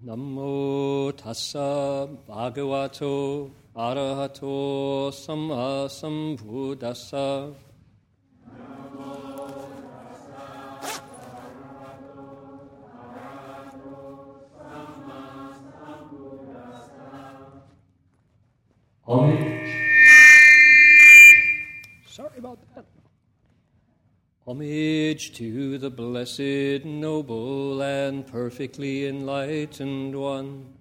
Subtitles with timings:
[0.00, 7.52] Namo tassa bhagavato arahato samma sambuddhassa.
[19.04, 19.47] Homage.
[24.48, 30.72] Homage to the blessed, noble, and perfectly enlightened one.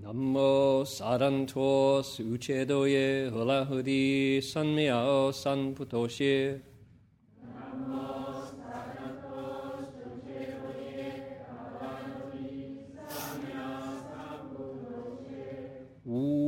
[0.00, 6.60] Namo saranto sucedoye hulahudi sanmiao sanputoshe.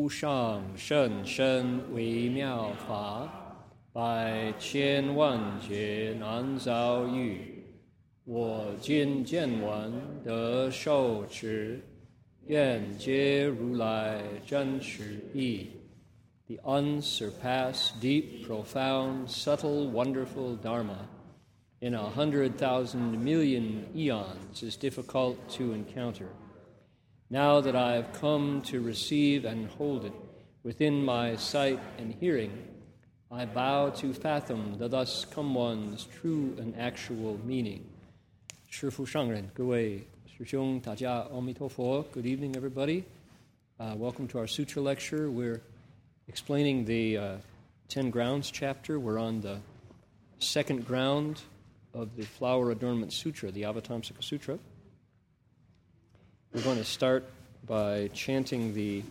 [0.03, 3.31] Wu shang shen shen wei miao fa,
[3.93, 7.37] bai qian wan jie nan zao yu.
[8.25, 9.93] 我今见闻
[10.25, 11.79] 得受持，
[12.47, 15.67] 愿皆如来真实义。
[16.47, 21.07] The unsurpassed, deep, profound, subtle, wonderful Dharma
[21.79, 26.27] in a hundred thousand million eons is difficult to encounter.
[27.29, 30.13] Now that I have come to receive and hold it
[30.63, 32.51] within my sight and hearing,
[33.31, 37.81] I bow to fathom the thus come one's true and actual meaning.
[38.67, 42.03] 师父上人，各位师兄，大家阿弥陀佛.
[42.11, 43.03] Good evening, everybody.
[43.77, 45.29] Uh, welcome to our sutra lecture.
[45.29, 45.61] We're
[46.27, 47.37] explaining the uh,
[47.87, 48.99] Ten Grounds chapter.
[48.99, 49.59] We're on the
[50.39, 51.41] second ground
[51.93, 54.57] of the Flower Adornment Sutra, the Avatamsaka Sutra.
[56.54, 57.24] We're going to start
[57.66, 59.02] by chanting the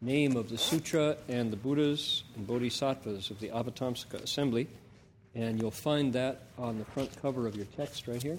[0.00, 4.66] name of the sutra and the Buddhas and Bodhisattvas of the Avatamsaka Assembly,
[5.36, 8.38] and you'll find that on the front cover of your text right here.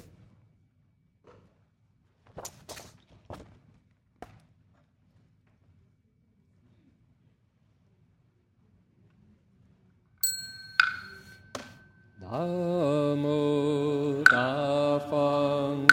[12.21, 15.87] Namo Da Fang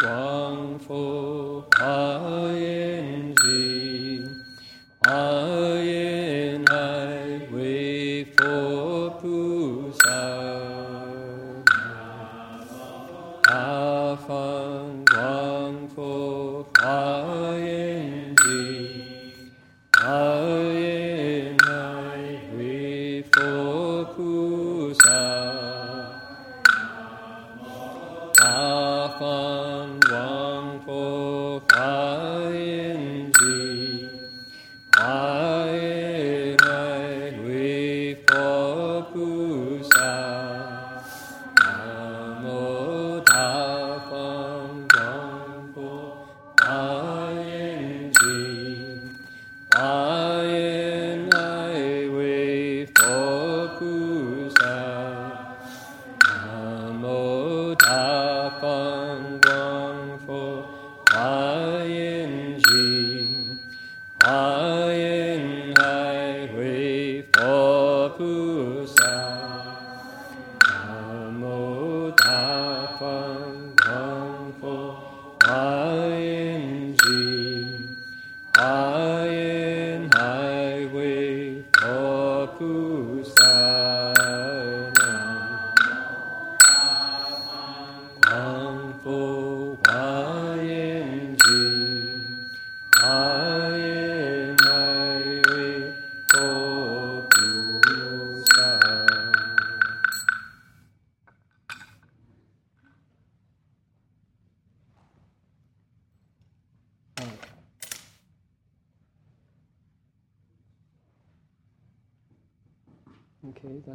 [1.83, 3.59] Ji
[5.03, 5.19] Pa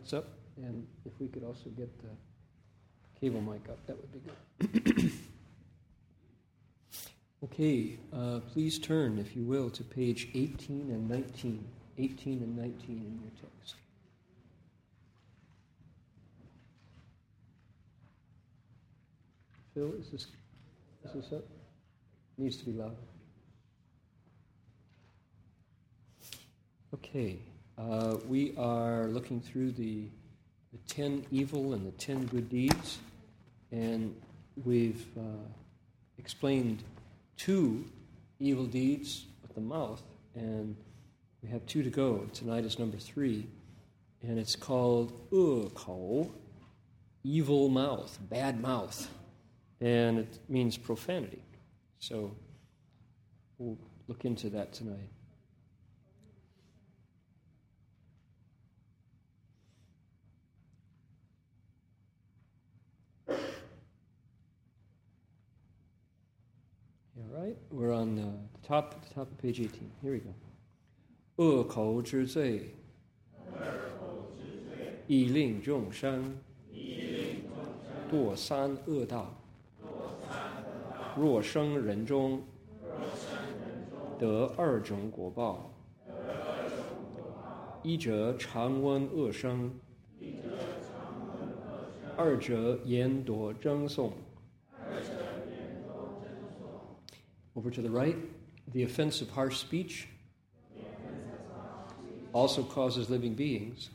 [0.08, 0.32] That's up.
[0.56, 2.08] And if we could also get the
[3.20, 4.22] cable mic up, that would be
[4.96, 5.12] good.
[7.44, 11.68] okay, uh, please turn, if you will, to page 18 and 19.
[11.98, 13.76] 18 and 19 in your text.
[19.74, 20.28] Phil, is this,
[21.04, 21.44] is this up?
[22.38, 22.96] Needs to be loud.
[26.94, 27.40] Okay,
[28.28, 30.04] we are looking through the,
[30.72, 33.00] the 10 evil and the 10 good deeds,
[33.72, 34.16] and
[34.66, 35.22] we've uh,
[36.18, 36.84] explained
[37.38, 37.86] two
[38.40, 40.02] evil deeds with the mouth,
[40.36, 40.76] and
[41.42, 42.28] we have two to go.
[42.34, 43.48] Tonight is number three.
[44.24, 46.30] and it's called 恶口,
[47.24, 49.10] evil mouth, bad mouth,
[49.80, 51.42] and it means profanity.
[52.00, 52.32] So
[53.58, 53.78] we'll
[54.08, 55.10] look into that tonight.
[68.68, 69.90] Top, top page 18.
[70.04, 70.34] Here we go.
[71.38, 72.76] 恶口之罪，
[75.08, 76.38] 以令众生
[78.12, 79.34] 堕三恶道。
[81.16, 82.42] 若生人中，
[84.20, 85.72] 得二种果报：
[87.84, 89.72] 一者常闻恶声，
[92.18, 94.12] 二者言多争讼。
[97.56, 98.16] Over to the right,
[98.74, 100.08] the offense of harsh speech
[102.34, 103.90] also causes living beings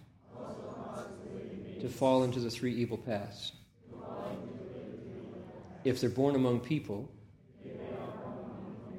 [1.80, 3.52] to fall into the three evil paths.
[5.84, 7.10] If they're born among people,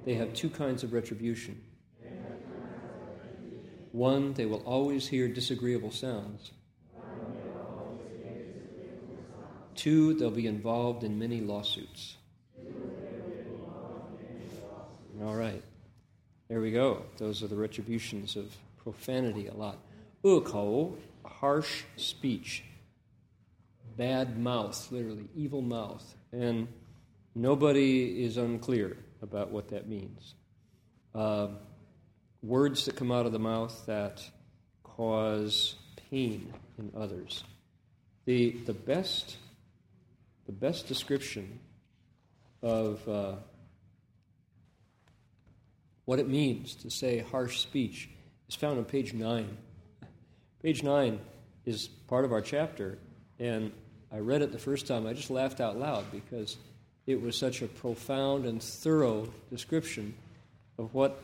[0.05, 1.61] they have two kinds of retribution.
[3.91, 6.51] One, they will always hear disagreeable sounds.
[9.75, 12.17] Two, they'll be involved in many lawsuits.
[15.23, 15.63] All right.
[16.49, 17.03] There we go.
[17.17, 18.53] Those are the retributions of
[18.83, 19.77] profanity a lot.
[20.23, 22.65] 恶口, harsh speech.
[23.95, 26.03] Bad mouth, literally, evil mouth.
[26.33, 26.67] And
[27.35, 30.35] nobody is unclear about what that means.
[31.15, 31.47] Uh,
[32.41, 34.21] words that come out of the mouth that
[34.83, 35.75] cause
[36.09, 37.45] pain in others.
[38.25, 39.37] The, the, best,
[40.47, 41.59] the best description
[42.61, 43.35] of uh,
[46.05, 48.09] what it means to say harsh speech
[48.47, 49.57] is found on page 9.
[50.61, 51.19] Page 9
[51.65, 52.97] is part of our chapter,
[53.39, 53.71] and
[54.11, 55.07] I read it the first time.
[55.07, 56.57] I just laughed out loud because
[57.05, 60.13] it was such a profound and thorough description
[60.77, 61.21] of what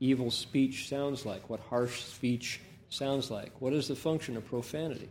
[0.00, 3.52] evil speech sounds like, what harsh speech sounds like.
[3.60, 5.08] What is the function of profanity?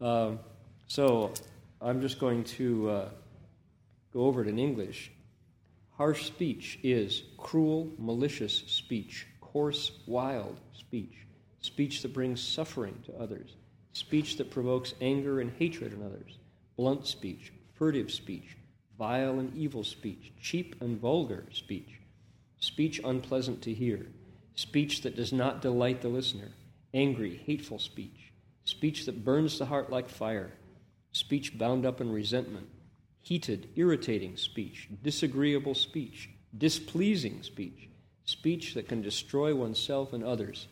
[0.00, 0.32] Uh,
[0.86, 1.32] so
[1.80, 3.08] I'm just going to uh,
[4.12, 5.12] go over it in English.
[6.00, 11.26] Harsh speech is cruel, malicious speech, coarse, wild speech,
[11.60, 13.56] speech that brings suffering to others,
[13.92, 16.38] speech that provokes anger and hatred in others,
[16.74, 18.56] blunt speech, furtive speech,
[18.96, 22.00] vile and evil speech, cheap and vulgar speech,
[22.60, 24.06] speech unpleasant to hear,
[24.54, 26.48] speech that does not delight the listener,
[26.94, 28.32] angry, hateful speech,
[28.64, 30.54] speech that burns the heart like fire,
[31.12, 32.70] speech bound up in resentment,
[33.22, 37.88] heated, irritating speech, disagreeable speech, displeasing speech,
[38.24, 40.68] speech that can destroy oneself and others,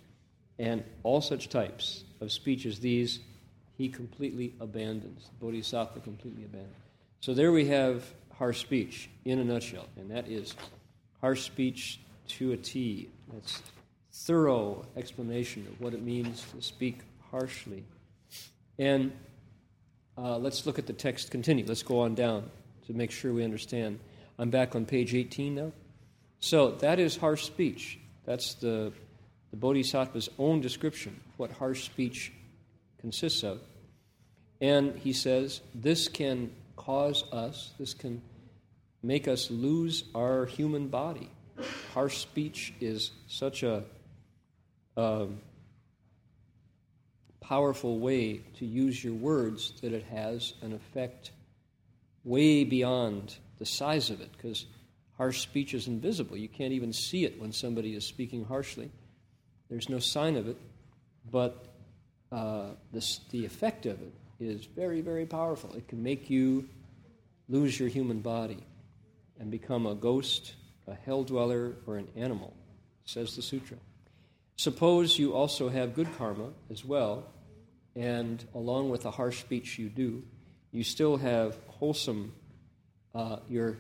[0.58, 3.20] and all such types of speech as these,
[3.76, 5.28] he completely abandons.
[5.38, 6.74] The Bodhisattva completely abandons.
[7.20, 8.04] So there we have
[8.34, 10.54] harsh speech in a nutshell, and that is
[11.20, 13.08] harsh speech to a T.
[13.32, 13.62] That's
[14.12, 17.00] thorough explanation of what it means to speak
[17.30, 17.84] harshly.
[18.78, 19.12] And
[20.18, 21.64] uh, let's look at the text continue.
[21.66, 22.50] Let's go on down
[22.86, 24.00] to make sure we understand.
[24.38, 25.72] I'm back on page 18 now.
[26.40, 27.98] So that is harsh speech.
[28.24, 28.92] That's the,
[29.50, 32.32] the Bodhisattva's own description what harsh speech
[33.00, 33.60] consists of.
[34.60, 38.20] And he says this can cause us, this can
[39.02, 41.30] make us lose our human body.
[41.94, 43.84] Harsh speech is such a,
[44.96, 45.40] um,
[47.48, 51.30] powerful way to use your words that it has an effect
[52.22, 54.66] way beyond the size of it because
[55.16, 56.36] harsh speech is invisible.
[56.36, 58.90] You can't even see it when somebody is speaking harshly.
[59.70, 60.58] There's no sign of it,
[61.30, 61.64] but
[62.30, 65.72] uh, this, the effect of it is very, very powerful.
[65.74, 66.68] It can make you
[67.48, 68.62] lose your human body
[69.40, 70.52] and become a ghost,
[70.86, 72.52] a hell dweller, or an animal,
[73.06, 73.78] says the sutra.
[74.56, 77.24] Suppose you also have good karma as well,
[77.98, 80.22] and along with the harsh speech you do,
[80.70, 82.32] you still have wholesome,
[83.12, 83.76] uh, your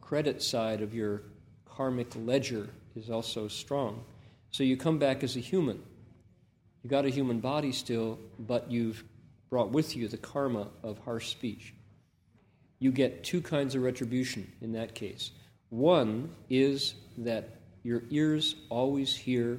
[0.00, 1.22] credit side of your
[1.66, 4.02] karmic ledger is also strong.
[4.50, 5.82] So you come back as a human.
[6.82, 9.04] You got a human body still, but you've
[9.50, 11.74] brought with you the karma of harsh speech.
[12.78, 15.32] You get two kinds of retribution in that case.
[15.68, 19.58] One is that your ears always hear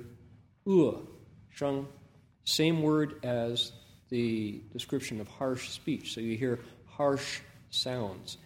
[0.67, 0.93] uh,
[1.51, 1.87] shang,
[2.49, 3.71] same word as
[4.09, 6.13] the description of harsh speech.
[6.13, 8.37] So you hear harsh sounds.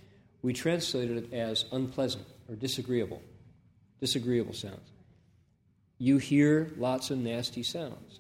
[0.42, 3.22] We translated it as unpleasant or disagreeable,
[4.02, 4.92] disagreeable sounds.
[5.98, 8.20] You hear lots of nasty sounds.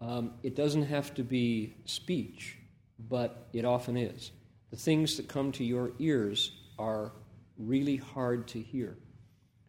[0.00, 2.56] Um, it doesn't have to be speech,
[2.98, 4.30] but it often is.
[4.70, 7.12] The things that come to your ears are
[7.58, 8.96] really hard to hear.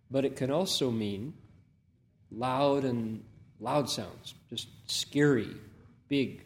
[0.09, 1.33] But it can also mean
[2.31, 3.23] loud and
[3.59, 5.55] loud sounds, just scary,
[6.07, 6.43] big,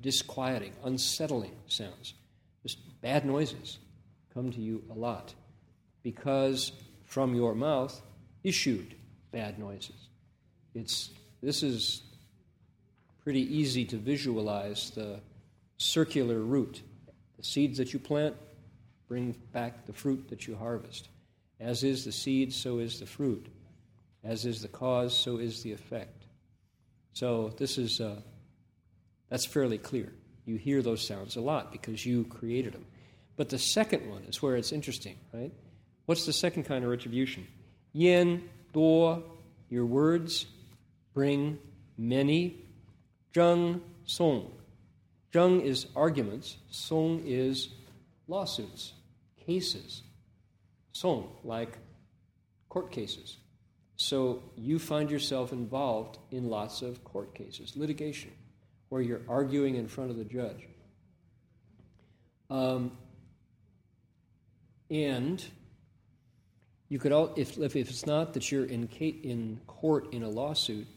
[0.00, 2.14] disquieting, unsettling sounds,
[2.62, 3.78] just bad noises
[4.34, 5.34] come to you a lot
[6.02, 6.72] because
[7.04, 8.00] from your mouth
[8.42, 8.94] issued
[9.30, 10.08] bad noises.
[10.74, 11.10] It's,
[11.42, 12.02] this is
[13.22, 15.20] pretty easy to visualize the
[15.76, 16.80] circular route.
[17.36, 18.36] The seeds that you plant
[19.08, 21.08] bring back the fruit that you harvest.
[21.60, 23.46] As is the seed, so is the fruit.
[24.24, 26.21] As is the cause, so is the effect.
[27.12, 28.20] So this is uh,
[29.28, 30.12] that's fairly clear.
[30.44, 32.84] You hear those sounds a lot because you created them.
[33.36, 35.52] But the second one is where it's interesting, right?
[36.06, 37.46] What's the second kind of retribution?
[37.92, 39.22] Yin, do,
[39.70, 40.46] your words
[41.14, 41.58] bring
[41.96, 42.56] many.
[43.34, 44.52] Zheng, song.
[45.32, 47.70] Zheng is arguments, song is
[48.28, 48.92] lawsuits,
[49.46, 50.02] cases.
[50.92, 51.78] Song, like
[52.68, 53.38] court cases.
[54.02, 58.32] So you find yourself involved in lots of court cases, litigation,
[58.88, 60.66] where you're arguing in front of the judge.
[62.50, 62.90] Um,
[64.90, 65.42] and
[66.88, 70.88] you could all, if, if it's not that you're in, in court in a lawsuit,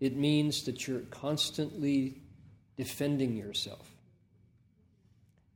[0.00, 2.22] it means that you're constantly
[2.78, 3.94] defending yourself.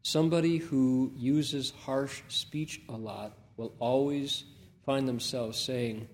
[0.02, 4.44] Somebody who uses harsh speech a lot will always
[4.84, 6.06] find themselves saying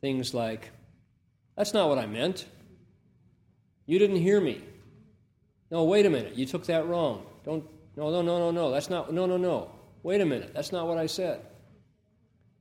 [0.00, 0.70] things like,
[1.56, 2.46] That's not what I meant.
[3.86, 4.62] You didn't hear me.
[5.70, 6.36] No, wait a minute.
[6.36, 7.24] You took that wrong.
[7.44, 7.64] Don't,
[7.96, 8.70] no, no, no, no, no.
[8.70, 9.70] That's not, no, no, no.
[10.02, 10.52] Wait a minute.
[10.54, 11.40] That's not what I said.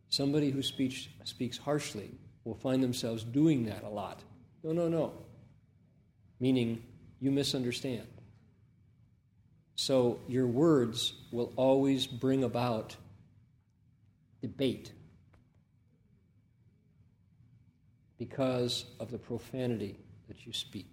[0.09, 2.11] Somebody who speaks, speaks harshly
[2.43, 4.23] will find themselves doing that a lot.
[4.63, 5.13] No, no, no.
[6.39, 6.83] Meaning,
[7.19, 8.07] you misunderstand.
[9.75, 12.95] So, your words will always bring about
[14.41, 14.91] debate
[18.17, 20.91] because of the profanity that you speak.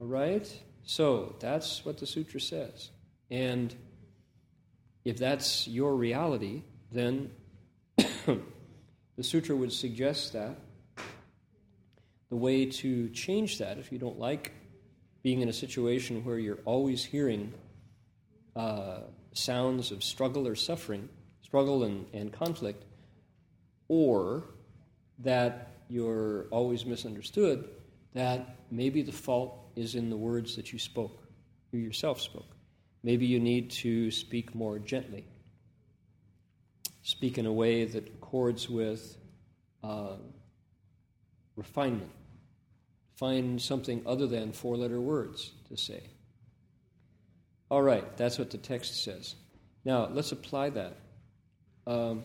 [0.00, 0.48] All right?
[0.82, 2.90] So, that's what the sutra says.
[3.30, 3.74] And
[5.04, 7.30] if that's your reality, then
[7.96, 10.56] the sutra would suggest that
[12.30, 14.52] the way to change that, if you don't like
[15.22, 17.52] being in a situation where you're always hearing
[18.56, 19.00] uh,
[19.32, 21.08] sounds of struggle or suffering,
[21.42, 22.84] struggle and, and conflict,
[23.88, 24.44] or
[25.22, 27.68] that you're always misunderstood,
[28.14, 31.22] that maybe the fault is in the words that you spoke,
[31.72, 32.56] you yourself spoke.
[33.02, 35.24] Maybe you need to speak more gently
[37.02, 39.16] speak in a way that accords with
[39.82, 40.16] uh,
[41.56, 42.10] refinement.
[43.16, 46.02] Find something other than four letter words to say.
[47.70, 49.34] All right, that's what the text says.
[49.84, 50.96] Now, let's apply that.
[51.86, 52.24] Um,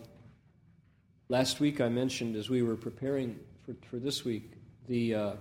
[1.28, 4.52] last week I mentioned, as we were preparing for, for this week,
[4.88, 5.32] the, uh,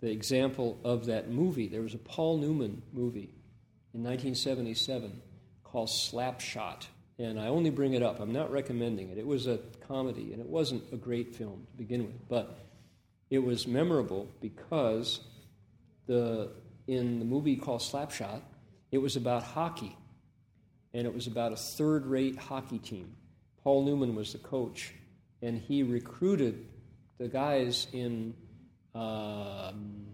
[0.00, 1.68] the example of that movie.
[1.68, 3.34] There was a Paul Newman movie
[3.94, 5.20] in 1977
[5.64, 6.86] called Slapshot.
[7.18, 8.20] And I only bring it up.
[8.20, 9.18] I'm not recommending it.
[9.18, 9.58] It was a
[9.88, 12.56] comedy, and it wasn't a great film to begin with, but
[13.28, 15.20] it was memorable because
[16.06, 16.50] the
[16.86, 18.40] in the movie called Slapshot,
[18.92, 19.96] it was about hockey,
[20.94, 23.14] and it was about a third-rate hockey team.
[23.62, 24.92] Paul Newman was the coach,
[25.42, 26.66] and he recruited
[27.18, 28.34] the guys in
[28.94, 30.06] um,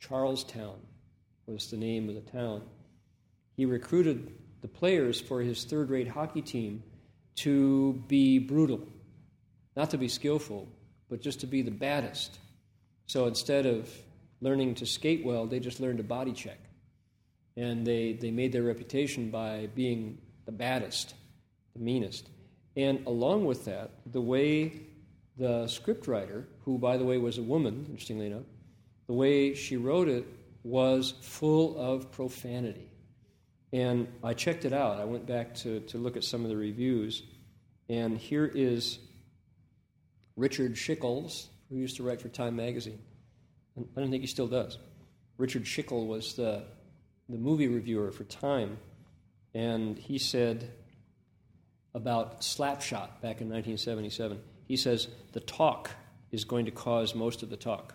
[0.00, 0.78] Charlestown
[1.46, 2.62] was the name of the town.
[3.56, 4.32] He recruited
[4.62, 6.82] the players for his third rate hockey team
[7.36, 8.80] to be brutal,
[9.76, 10.68] not to be skillful,
[11.08, 12.38] but just to be the baddest.
[13.06, 13.90] So instead of
[14.40, 16.58] learning to skate well, they just learned to body check.
[17.56, 21.14] And they, they made their reputation by being the baddest,
[21.74, 22.28] the meanest.
[22.76, 24.80] And along with that, the way
[25.36, 28.44] the scriptwriter, who, by the way, was a woman, interestingly enough,
[29.06, 30.26] the way she wrote it
[30.62, 32.88] was full of profanity.
[33.72, 35.00] And I checked it out.
[35.00, 37.22] I went back to, to look at some of the reviews.
[37.88, 38.98] And here is
[40.36, 43.00] Richard Schickel, who used to write for Time magazine.
[43.76, 44.78] And I don't think he still does.
[45.38, 46.64] Richard Schickel was the,
[47.28, 48.76] the movie reviewer for Time.
[49.54, 50.70] And he said
[51.94, 54.40] about Slapshot back in 1977
[54.72, 55.90] he says, The talk
[56.30, 57.94] is going to cause most of the talk.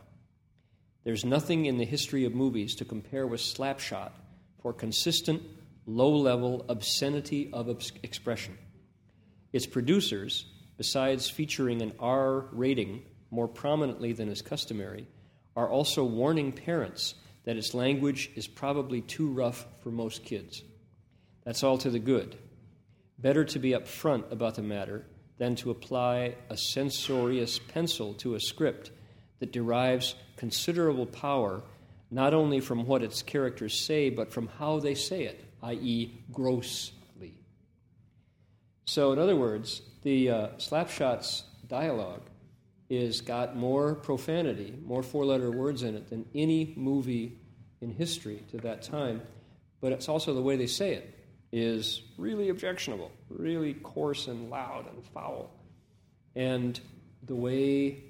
[1.04, 4.12] There's nothing in the history of movies to compare with Slapshot
[4.62, 5.42] for consistent
[5.88, 7.70] low level obscenity of
[8.04, 8.60] expression.
[9.54, 10.46] Its producers,
[10.78, 13.02] besides featuring an R rating
[13.32, 15.08] more prominently than is customary,
[15.56, 20.62] are also warning parents that its language is probably too rough for most kids.
[21.44, 22.38] That's all to the good.
[23.20, 25.06] Better to be upfront about the matter
[25.38, 28.92] than to apply a censorious pencil to a script
[29.40, 31.64] that derives considerable power
[32.10, 37.34] not only from what its characters say, but from how they say it, i.e., grossly.
[38.86, 42.30] So, in other words, the uh, Slapshot's dialogue
[42.90, 47.38] is got more profanity, more four-letter words in it than any movie
[47.82, 49.22] in history to that time.
[49.82, 51.17] But it's also the way they say it
[51.52, 55.50] is really objectionable, really coarse and loud and foul.
[56.36, 56.80] And
[57.24, 58.04] the way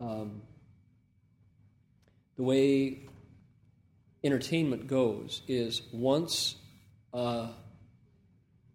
[0.00, 0.42] um,
[2.36, 3.00] the way
[4.24, 6.56] entertainment goes is once
[7.12, 7.48] uh,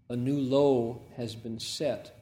[0.10, 2.16] a new low has been set,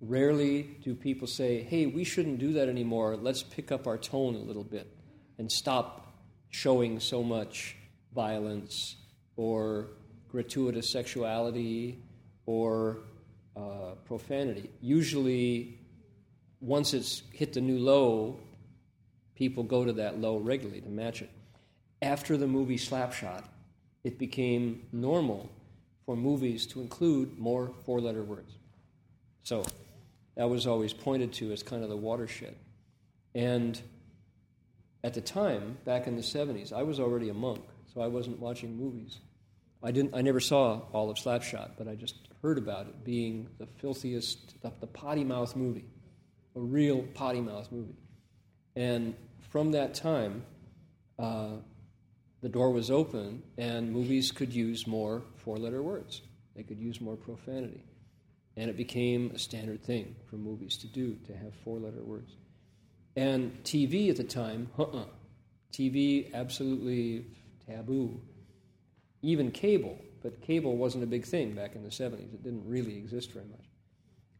[0.00, 3.16] rarely do people say, hey, we shouldn't do that anymore.
[3.16, 4.92] Let's pick up our tone a little bit
[5.38, 6.14] and stop
[6.50, 7.76] showing so much
[8.12, 8.96] violence
[9.36, 9.88] or
[10.32, 12.02] gratuitous sexuality
[12.46, 12.98] or
[13.56, 14.70] uh, profanity.
[14.80, 15.78] Usually,
[16.60, 18.40] once it's hit the new low,
[19.34, 21.30] people go to that low regularly to match it.
[22.00, 23.44] After the movie Slapshot,
[24.02, 25.50] it became normal
[26.06, 28.56] for movies to include more four letter words.
[29.44, 29.64] So
[30.36, 32.56] that was always pointed to as kind of the watershed.
[33.34, 33.80] And
[35.04, 37.62] at the time, back in the 70s, I was already a monk,
[37.92, 39.18] so I wasn't watching movies.
[39.82, 40.14] I didn't.
[40.14, 44.60] I never saw all of Slapshot, but I just heard about it being the filthiest,
[44.62, 45.86] the, the potty mouth movie,
[46.56, 47.96] a real potty mouth movie.
[48.76, 49.14] And
[49.50, 50.44] from that time,
[51.18, 51.56] uh,
[52.40, 56.22] the door was open, and movies could use more four-letter words.
[56.56, 57.84] They could use more profanity,
[58.56, 62.32] and it became a standard thing for movies to do to have four-letter words.
[63.16, 65.04] And TV at the time, uh-uh.
[65.72, 67.26] TV absolutely
[67.66, 68.20] taboo
[69.22, 72.34] even cable, but cable wasn't a big thing back in the 70s.
[72.34, 73.64] It didn't really exist very much.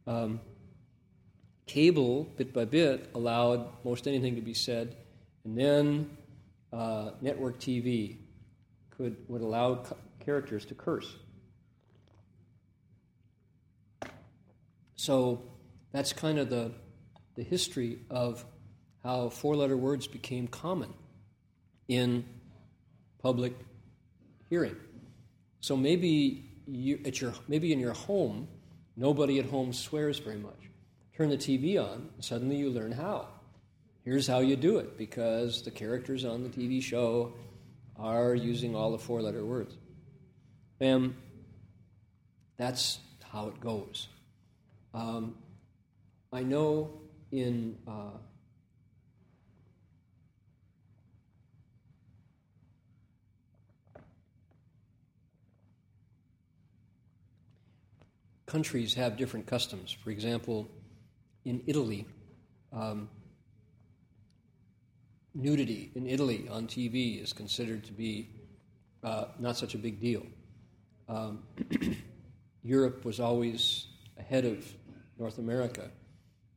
[0.06, 0.40] Um,
[1.66, 4.96] cable, bit by bit, allowed most anything to be said,
[5.44, 6.16] and then
[6.72, 8.18] uh, network TV
[8.90, 9.84] could would allow
[10.20, 11.14] characters to curse.
[14.96, 15.42] So
[15.92, 16.72] that's kind of the
[17.34, 18.44] the history of
[19.02, 20.92] how four-letter words became common
[21.88, 22.24] in
[23.20, 23.54] public
[24.52, 24.76] hearing.
[25.60, 28.46] So maybe you, at your, maybe in your home,
[28.98, 30.68] nobody at home swears very much.
[31.16, 33.28] Turn the TV on, suddenly you learn how.
[34.04, 37.32] Here's how you do it because the characters on the TV show
[37.96, 39.74] are using all the four letter words.
[40.80, 41.14] And
[42.58, 44.08] that's how it goes.
[44.92, 45.34] Um,
[46.30, 48.18] I know in uh,
[58.52, 59.96] countries have different customs.
[60.04, 60.68] For example,
[61.46, 62.06] in Italy,
[62.70, 63.08] um,
[65.34, 68.28] nudity in Italy on TV is considered to be
[69.02, 70.26] uh, not such a big deal.
[71.08, 71.42] Um,
[72.62, 73.86] Europe was always
[74.18, 74.70] ahead of
[75.18, 75.88] North America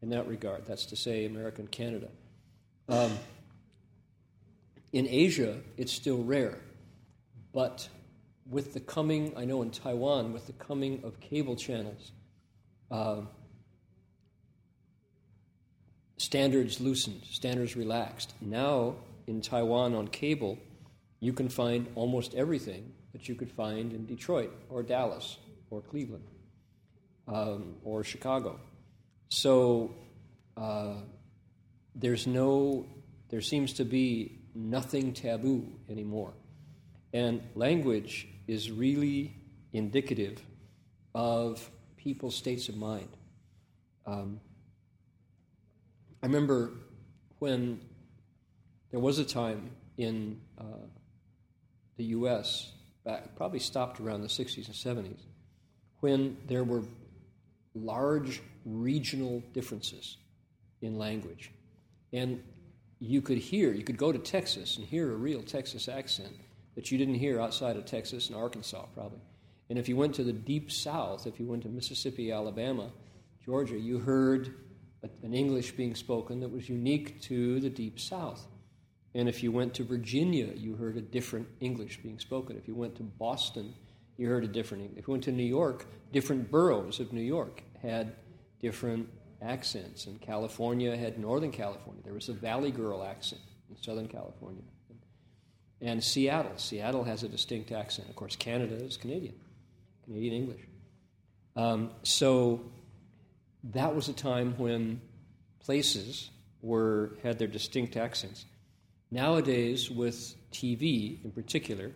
[0.01, 0.65] in that regard.
[0.65, 2.10] That's to say, America and Canada.
[2.89, 3.17] Um,
[4.91, 6.58] in Asia, it's still rare,
[7.53, 7.88] but
[8.49, 12.12] with the coming, I know in Taiwan, with the coming of cable channels,
[12.91, 13.21] uh,
[16.17, 18.34] standards loosened, standards relaxed.
[18.41, 18.95] Now,
[19.27, 20.60] in Taiwan on cable,
[21.19, 25.38] you can find almost everything that you could find in Detroit or Dallas
[25.71, 26.27] or Cleveland
[27.27, 28.60] um, or Chicago.
[29.29, 29.95] So
[30.55, 30.95] uh,
[31.95, 32.86] there's no,
[33.29, 36.34] there seems to be nothing taboo anymore.
[37.15, 39.38] And language is really
[39.71, 40.41] indicative
[41.13, 43.08] of people's states of mind.
[44.06, 44.41] Um,
[46.21, 46.73] I remember
[47.39, 47.80] when
[48.91, 50.88] there was a time in uh,
[51.95, 52.73] the U.S.,
[53.06, 55.21] back, probably stopped around the 60s and 70s,
[56.01, 56.84] when there were
[57.73, 60.17] large regional differences
[60.82, 61.49] in language.
[62.12, 62.43] And
[62.99, 66.36] you could hear, you could go to Texas and hear a real Texas accent
[66.75, 69.21] that you didn't hear outside of Texas and Arkansas, probably.
[69.69, 72.91] And if you went to the deep south, if you went to Mississippi, Alabama,
[73.43, 74.53] Georgia, you heard
[75.23, 78.45] an English being spoken that was unique to the deep south.
[79.13, 82.57] And if you went to Virginia, you heard a different English being spoken.
[82.57, 83.73] If you went to Boston,
[84.17, 84.99] you heard a different English.
[84.99, 88.15] If you went to New York, different boroughs of New York had
[88.59, 89.07] different
[89.41, 90.07] accents.
[90.07, 92.01] And California had Northern California.
[92.03, 94.63] There was a Valley Girl accent in Southern California.
[95.81, 96.53] And Seattle.
[96.57, 98.09] Seattle has a distinct accent.
[98.09, 99.35] Of course, Canada is Canadian,
[100.05, 100.61] Canadian English.
[101.55, 102.61] Um, so
[103.71, 105.01] that was a time when
[105.59, 106.29] places
[106.61, 108.45] were had their distinct accents.
[109.11, 111.91] Nowadays, with TV in particular,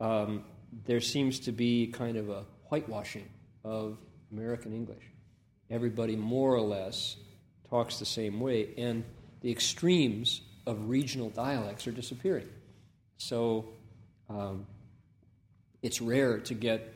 [0.00, 0.44] um,
[0.86, 3.28] there seems to be kind of a whitewashing
[3.64, 3.98] of
[4.32, 5.04] American English.
[5.70, 7.16] Everybody more or less
[7.68, 9.04] talks the same way, and
[9.40, 12.48] the extremes of regional dialects are disappearing.
[13.18, 13.68] So
[14.28, 14.66] um,
[15.82, 16.94] it's rare to get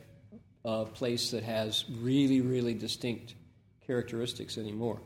[0.65, 3.35] a place that has really, really distinct
[3.85, 4.99] characteristics anymore.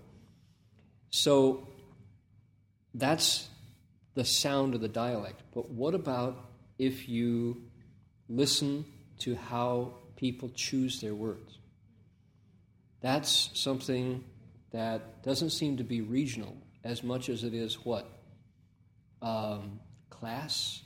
[1.12, 1.68] So
[2.94, 3.48] that's
[4.16, 5.42] the sound of the dialect.
[5.54, 6.38] But what about
[6.78, 7.62] if you
[8.30, 8.86] listen
[9.20, 11.58] to how people choose their words?
[13.02, 14.24] That's something
[14.72, 18.10] that doesn't seem to be regional as much as it is what?
[19.22, 20.82] Um, class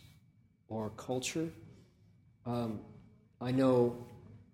[0.70, 1.50] or culture.
[2.46, 2.80] Um,
[3.40, 3.96] I know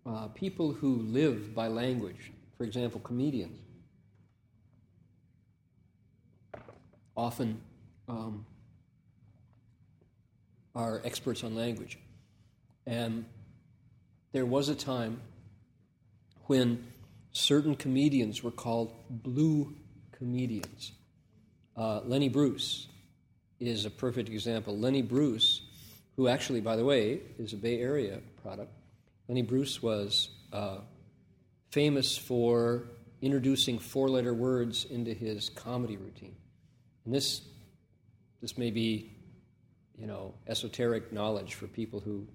[0.06, 3.60] uh, people who live by language, for example, comedians,
[7.16, 7.62] often
[8.08, 8.46] um,
[10.76, 11.98] are experts on language.
[12.86, 13.26] And
[14.32, 15.22] there was a time
[16.48, 16.86] when
[17.32, 19.74] certain comedians were called blue
[20.12, 20.92] comedians.
[21.78, 22.88] Uh, Lenny Bruce
[23.60, 24.78] is a perfect example.
[24.78, 25.62] Lenny Bruce,
[26.16, 28.72] who actually, by the way, is a Bay Area product,
[29.28, 30.78] Lenny Bruce was uh,
[31.72, 32.84] famous for
[33.22, 36.36] introducing four letter words into his comedy routine.
[37.06, 37.42] And this,
[38.42, 39.12] this may be
[39.98, 42.28] you know, esoteric knowledge for people who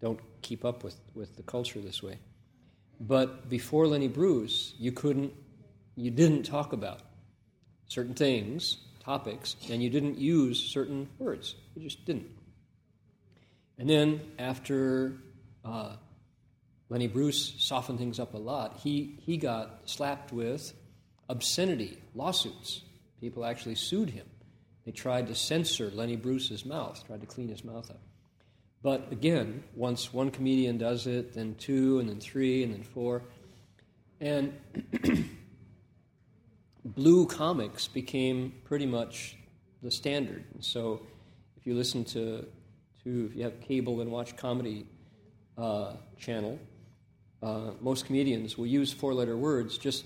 [0.00, 2.18] don't keep up with, with the culture this way.
[3.00, 5.32] But before Lenny Bruce, you couldn't,
[5.96, 7.00] you didn't talk about
[7.88, 11.54] certain things, topics, and you didn't use certain words.
[11.74, 12.26] You just didn't.
[13.78, 15.14] And then after
[15.64, 15.96] uh,
[16.88, 20.72] Lenny Bruce softened things up a lot, he, he got slapped with
[21.28, 22.82] obscenity lawsuits.
[23.20, 24.26] People actually sued him
[24.86, 28.00] they tried to censor Lenny Bruce's mouth, tried to clean his mouth up.
[28.82, 33.22] But again, once one comedian does it, then two, and then three, and then four.
[34.20, 34.56] And
[36.84, 39.36] blue comics became pretty much
[39.82, 40.44] the standard.
[40.54, 41.02] And so
[41.56, 42.46] if you listen to,
[43.06, 44.86] if you have cable and watch comedy
[45.56, 46.58] uh, channel,
[47.42, 50.04] uh, most comedians will use four letter words just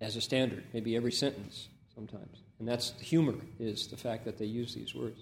[0.00, 2.42] as a standard, maybe every sentence sometimes.
[2.58, 5.20] And that's humor, is the fact that they use these words.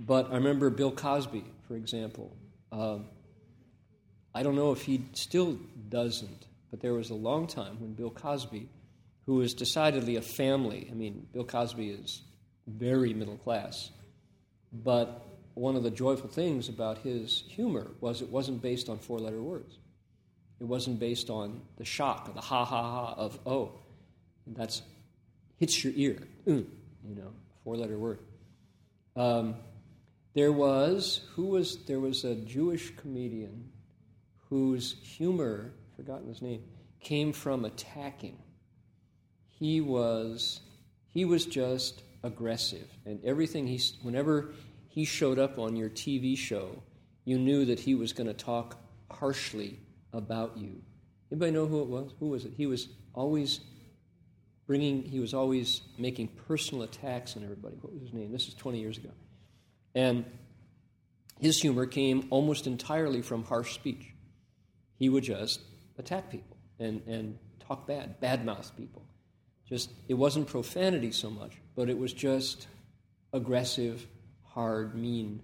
[0.00, 2.36] But I remember Bill Cosby, for example.
[2.72, 3.06] Um,
[4.34, 8.10] I don't know if he still doesn't, but there was a long time when Bill
[8.10, 8.68] Cosby,
[9.24, 12.22] who is decidedly a family, I mean, Bill Cosby is
[12.66, 13.90] very middle class,
[14.72, 15.25] but
[15.56, 19.40] one of the joyful things about his humor was it wasn't based on four letter
[19.40, 19.78] words.
[20.60, 23.72] It wasn't based on the shock, the ha ha ha of, oh,
[24.46, 24.82] that's
[25.56, 26.22] hits your ear.
[26.46, 26.66] Mm,
[27.08, 27.32] you know,
[27.64, 28.18] four letter word.
[29.16, 29.54] Um,
[30.34, 33.70] there was who was there was a Jewish comedian
[34.50, 36.62] whose humor, forgotten his name,
[37.00, 38.36] came from attacking.
[39.48, 40.60] He was
[41.08, 44.50] he was just aggressive, and everything he whenever
[44.96, 46.82] he showed up on your TV show,
[47.26, 48.78] you knew that he was going to talk
[49.10, 49.78] harshly
[50.14, 50.80] about you.
[51.30, 52.14] Anybody know who it was?
[52.18, 52.54] Who was it?
[52.56, 53.60] He was always
[54.66, 57.76] bringing, he was always making personal attacks on everybody.
[57.82, 58.32] What was his name?
[58.32, 59.10] This is 20 years ago.
[59.94, 60.24] And
[61.40, 64.14] his humor came almost entirely from harsh speech.
[64.98, 65.60] He would just
[65.98, 69.02] attack people and, and talk bad, badmouth people.
[69.68, 72.66] Just, it wasn't profanity so much, but it was just
[73.34, 74.06] aggressive,
[74.56, 75.42] hard, mean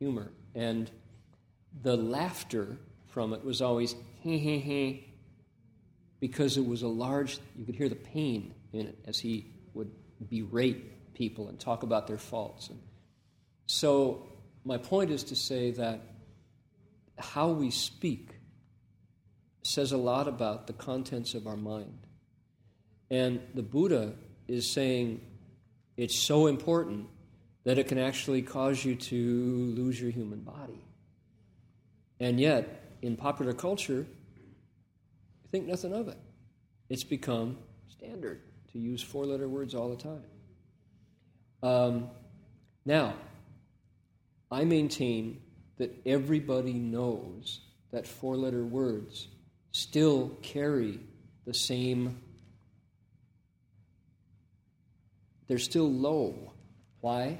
[0.00, 0.32] humor.
[0.56, 0.90] And
[1.82, 5.14] the laughter from it was always, he, he, he,
[6.18, 9.90] because it was a large, you could hear the pain in it as he would
[10.28, 12.68] berate people and talk about their faults.
[12.68, 12.80] And
[13.66, 14.26] so,
[14.64, 16.00] my point is to say that
[17.18, 18.34] how we speak
[19.62, 22.06] says a lot about the contents of our mind.
[23.10, 24.14] And the Buddha
[24.48, 25.20] is saying
[25.96, 27.06] it's so important
[27.64, 30.84] that it can actually cause you to lose your human body.
[32.18, 36.18] And yet, in popular culture, you think nothing of it.
[36.88, 38.40] It's become standard
[38.72, 40.24] to use four letter words all the time.
[41.62, 42.10] Um,
[42.84, 43.14] now,
[44.50, 45.42] I maintain
[45.78, 47.60] that everybody knows
[47.92, 49.28] that four letter words
[49.72, 51.00] still carry
[51.46, 52.20] the same,
[55.48, 56.52] they're still low
[57.00, 57.38] Why?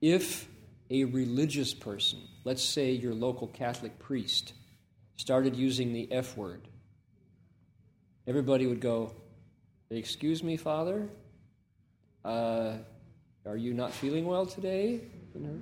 [0.00, 0.48] If
[0.90, 4.52] a religious person, let's say your local Catholic priest,
[5.16, 6.62] started using the F word,
[8.26, 9.12] everybody would go,
[9.90, 11.08] Excuse me, Father?
[12.24, 12.74] Uh,
[13.46, 15.00] are you not feeling well today?
[15.34, 15.60] You know,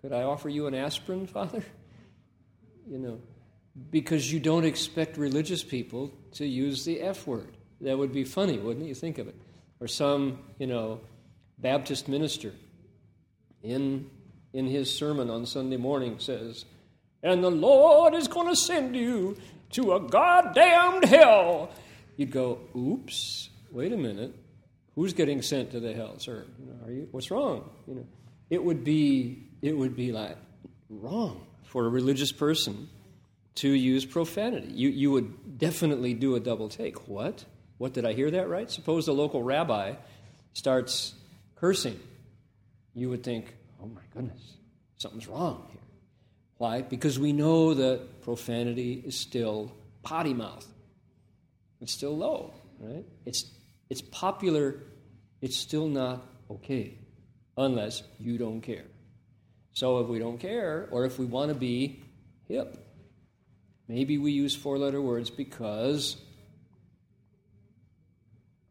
[0.00, 1.62] could I offer you an aspirin, Father?
[2.88, 3.18] You know,
[3.90, 7.56] because you don't expect religious people to use the F word.
[7.82, 8.94] That would be funny, wouldn't you?
[8.94, 9.36] Think of it.
[9.80, 11.00] Or some, you know,
[11.58, 12.52] Baptist minister
[13.62, 14.10] in,
[14.52, 16.64] in his sermon on Sunday morning says,
[17.22, 19.36] And the Lord is going to send you
[19.70, 21.70] to a goddamned hell.
[22.16, 24.34] You'd go, Oops, wait a minute.
[24.94, 26.44] Who's getting sent to the hell, sir?
[26.84, 27.70] Are you, what's wrong?
[27.86, 28.06] You know,
[28.50, 30.36] it would be, it would be like
[30.90, 32.90] wrong for a religious person
[33.54, 34.68] to use profanity.
[34.72, 37.08] You, you would definitely do a double take.
[37.08, 37.44] What?
[37.78, 38.70] What did I hear that right?
[38.70, 39.94] Suppose the local rabbi
[40.52, 41.14] starts
[41.56, 41.98] cursing
[42.93, 44.57] You would think, oh my goodness,
[44.97, 45.81] something's wrong here.
[46.57, 46.81] Why?
[46.81, 50.65] Because we know that profanity is still potty mouth.
[51.79, 53.05] It's still low, right?
[53.25, 53.45] It's,
[53.89, 54.79] it's popular,
[55.41, 56.97] it's still not okay
[57.55, 58.85] unless you don't care.
[59.73, 62.01] So if we don't care, or if we want to be
[62.47, 62.83] hip,
[63.87, 66.17] maybe we use four letter words because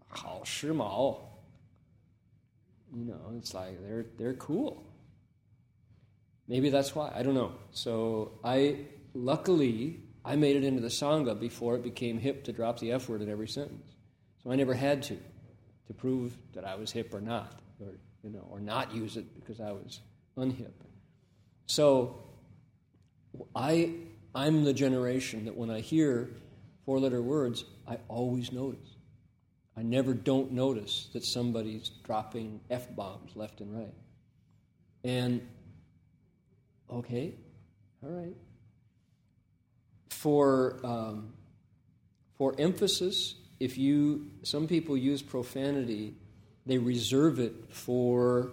[0.08, 1.18] 好时髦.
[2.93, 4.83] you know, it's like they're they're cool.
[6.47, 7.11] Maybe that's why.
[7.15, 7.53] I don't know.
[7.71, 12.79] So I luckily I made it into the Sangha before it became hip to drop
[12.79, 13.95] the F word in every sentence.
[14.43, 15.17] So I never had to
[15.87, 19.33] to prove that I was hip or not, or you know, or not use it
[19.39, 20.01] because I was
[20.37, 20.73] unhip.
[21.67, 22.23] So
[23.55, 23.93] I
[24.35, 26.29] I'm the generation that when I hear
[26.85, 28.90] four letter words, I always notice.
[29.77, 33.93] I never don't notice that somebody's dropping F bombs left and right.
[35.03, 35.47] And,
[36.91, 37.33] okay,
[38.03, 38.35] all right.
[40.09, 41.33] For, um,
[42.37, 46.15] for emphasis, if you, some people use profanity,
[46.65, 48.51] they reserve it for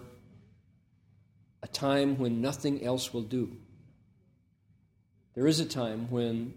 [1.61, 3.51] a time when nothing else will do.
[5.35, 6.53] There is a time when,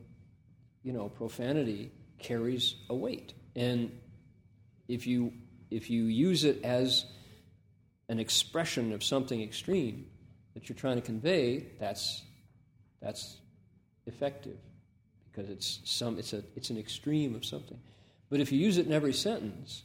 [0.82, 3.34] you know, profanity carries a weight.
[3.54, 3.90] And
[4.88, 5.32] if you
[5.70, 7.06] if you use it as
[8.08, 10.06] an expression of something extreme
[10.54, 12.22] that you're trying to convey, that's
[13.00, 13.38] that's
[14.06, 14.58] effective
[15.30, 17.78] because it's some it's a it's an extreme of something.
[18.28, 19.82] But if you use it in every sentence,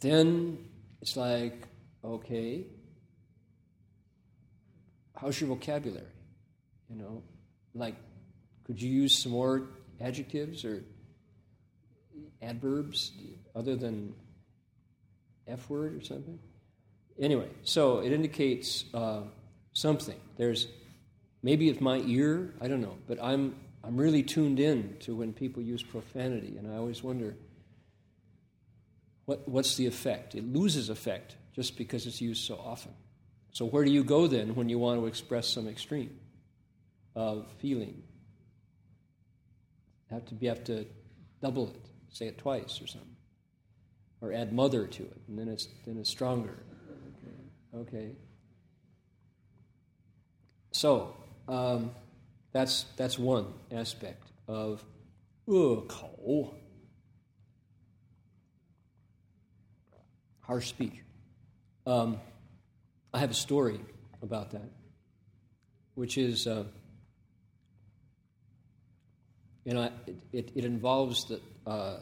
[0.00, 0.58] then
[1.00, 1.68] it's like,
[2.04, 2.66] okay,
[5.16, 6.06] how's your vocabulary?
[6.88, 7.22] You know,
[7.74, 7.96] like,
[8.64, 9.68] could you use some more
[10.00, 10.84] adjectives or
[12.40, 13.12] adverbs
[13.54, 14.14] other than
[15.46, 16.38] F word or something?
[17.20, 19.22] Anyway, so it indicates uh,
[19.72, 20.18] something.
[20.36, 20.68] There's
[21.42, 25.32] maybe it's my ear, I don't know, but I'm I'm really tuned in to when
[25.32, 27.34] people use profanity, and I always wonder
[29.26, 30.34] what what's the effect?
[30.34, 32.92] It loses effect just because it's used so often.
[33.52, 36.18] So where do you go then when you want to express some extreme
[37.14, 38.02] of feeling?
[40.10, 40.86] Have to be have to
[41.40, 43.16] double it say it twice or something,
[44.22, 46.58] or add mother to it, and then it's then it's stronger.
[47.74, 48.12] Okay.
[50.70, 51.14] So
[51.48, 51.90] um,
[52.52, 54.82] that's that's one aspect of
[60.40, 60.92] harsh speech.
[61.86, 62.20] Um,
[63.14, 63.80] I have a story
[64.22, 64.70] about that,
[65.94, 66.64] which is, uh,
[69.66, 69.90] and I,
[70.32, 71.98] it, it involves the, uh,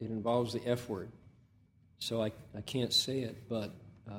[0.00, 1.10] it involves the F word.
[2.04, 3.70] So I, I can't say it, but
[4.06, 4.18] uh,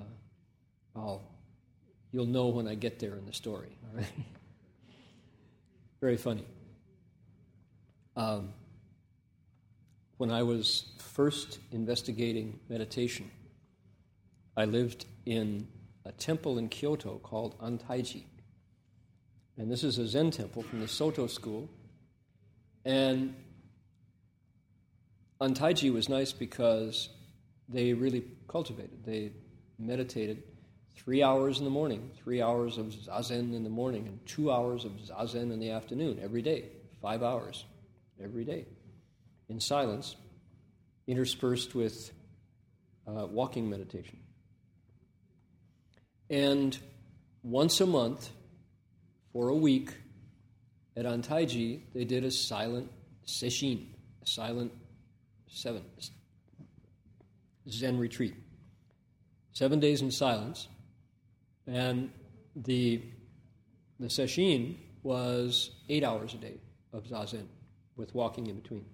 [0.96, 1.22] I'll,
[2.12, 3.78] you'll know when I get there in the story.
[3.84, 4.12] All right?
[6.02, 6.48] Very funny.
[8.16, 8.54] Um,
[10.18, 13.30] when I was first investigating meditation,
[14.58, 15.68] I lived in
[16.06, 18.24] a temple in Kyoto called Antaiji.
[19.60, 21.70] And this is a Zen temple from the Soto school.
[22.84, 23.36] And
[25.40, 27.10] Antaiji was nice because
[27.70, 29.04] they really cultivated.
[29.06, 29.32] They
[29.78, 30.44] meditated
[30.96, 34.86] three hours in the morning, three hours of zazen in the morning, and two hours
[34.86, 36.66] of zazen in the afternoon every day,
[37.02, 37.66] five hours
[38.24, 38.66] every day,
[39.50, 40.16] in silence,
[41.08, 42.12] interspersed with
[43.08, 44.20] uh, walking meditation.
[46.30, 46.78] And
[47.44, 48.30] once a month,
[49.32, 49.92] for a week,
[50.98, 52.90] at Antaiji, they did a silent
[53.28, 53.88] sesshin,
[54.24, 54.72] a silent
[55.48, 55.84] seven
[57.70, 58.36] Zen retreat.
[59.54, 60.68] seven days in silence,
[61.66, 62.12] and
[62.56, 63.02] the
[64.00, 66.60] the sesshin was eight hours a day
[66.92, 67.48] of zazen,
[67.96, 68.86] with walking in between,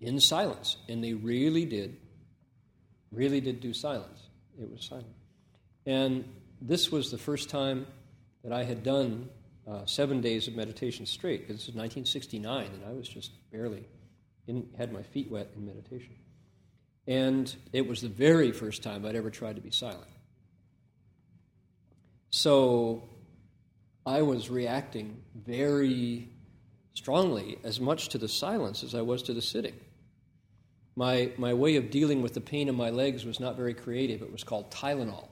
[0.00, 1.96] in silence, and they really did,
[3.10, 4.28] really did do silence.
[4.60, 5.14] It was silent,
[5.86, 6.24] and
[6.60, 7.86] this was the first time
[8.42, 9.28] that I had done
[9.66, 11.40] uh, seven days of meditation straight.
[11.40, 13.86] Because this is 1969, and I was just barely
[14.46, 16.14] in, had my feet wet in meditation.
[17.06, 20.10] And it was the very first time I'd ever tried to be silent.
[22.30, 23.02] So
[24.06, 26.28] I was reacting very
[26.94, 29.74] strongly, as much to the silence as I was to the sitting.
[30.96, 34.22] My, my way of dealing with the pain in my legs was not very creative.
[34.22, 35.28] It was called Tylenol.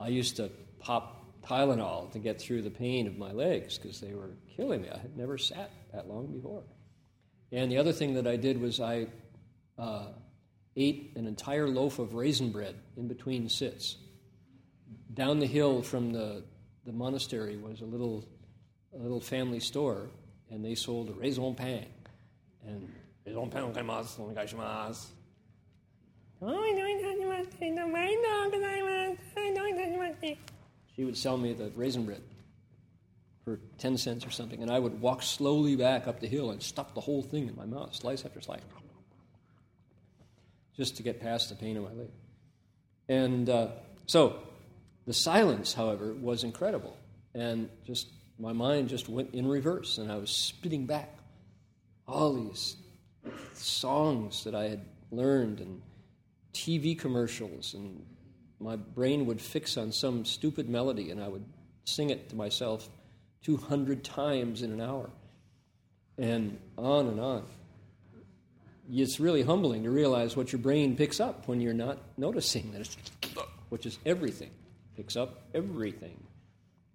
[0.00, 4.14] I used to pop Tylenol to get through the pain of my legs because they
[4.14, 4.88] were killing me.
[4.88, 6.62] I had never sat that long before.
[7.50, 9.08] And the other thing that I did was I
[9.82, 10.04] uh,
[10.76, 13.96] ate an entire loaf of raisin bread in between sits.
[15.12, 16.44] Down the hill from the,
[16.86, 18.24] the monastery was a little,
[18.94, 20.06] a little family store,
[20.50, 21.86] and they sold a raisin pain.
[22.66, 22.88] And
[23.26, 23.50] raisin
[24.18, 25.06] onegaishimasu.
[30.94, 32.22] She would sell me the raisin bread
[33.44, 36.62] for 10 cents or something, and I would walk slowly back up the hill and
[36.62, 38.60] stuff the whole thing in my mouth, slice after slice,
[40.76, 42.10] just to get past the pain in my leg.
[43.08, 43.68] And uh,
[44.06, 44.38] so
[45.06, 46.96] the silence, however, was incredible,
[47.34, 48.08] and just
[48.38, 51.18] my mind just went in reverse, and I was spitting back
[52.06, 52.76] all these
[53.54, 54.80] songs that I had
[55.10, 55.80] learned and
[56.52, 58.04] TV commercials and
[58.60, 61.44] my brain would fix on some stupid melody and I would
[61.84, 62.88] sing it to myself
[63.42, 65.10] 200 times in an hour.
[66.18, 67.44] And on and on.
[68.94, 72.82] It's really humbling to realize what your brain picks up when you're not noticing that
[72.82, 72.96] it's,
[73.70, 74.50] which is everything.
[74.96, 76.22] Picks up everything.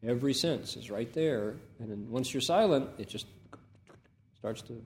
[0.05, 1.55] Every sense is right there.
[1.79, 3.25] And then once you're silent, it just
[4.37, 4.79] starts to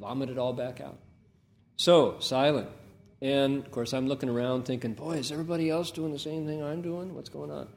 [0.00, 0.98] vomit it all back out.
[1.76, 2.68] So, silent.
[3.22, 6.62] And of course, I'm looking around thinking, boy, is everybody else doing the same thing
[6.62, 7.14] I'm doing?
[7.14, 7.68] What's going on?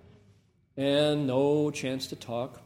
[0.78, 2.60] And no chance to talk.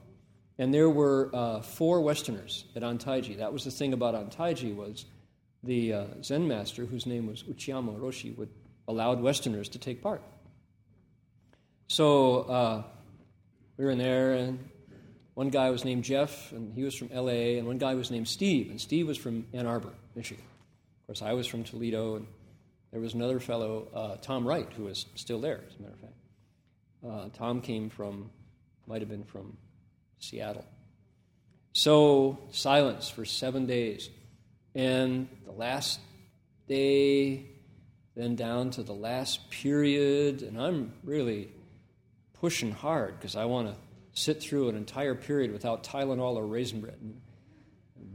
[0.57, 3.37] And there were uh, four Westerners at Antaiji.
[3.37, 5.05] That was the thing about Antaiji was
[5.67, 8.49] the uh, Zen master, whose name was Uchiyama Roshi, would
[8.87, 10.21] allowed Westerners to take part.
[11.87, 12.83] So uh,
[13.77, 14.69] we were in there, and
[15.33, 18.27] one guy was named Jeff, and he was from L.A., and one guy was named
[18.27, 20.43] Steve, and Steve was from Ann Arbor, Michigan.
[21.01, 22.27] Of course, I was from Toledo, and
[22.91, 25.99] there was another fellow, uh, Tom Wright, who is still there, as a matter of
[25.99, 26.13] fact.
[27.05, 28.31] Uh, Tom came from,
[28.87, 29.57] might have been from
[30.19, 30.65] Seattle.
[31.73, 34.09] So, silence for seven days.
[34.75, 35.99] And the last
[36.67, 37.45] day,
[38.15, 41.49] then down to the last period, and I'm really
[42.33, 43.75] pushing hard because I want to
[44.13, 46.97] sit through an entire period without Tylenol or raisin bread.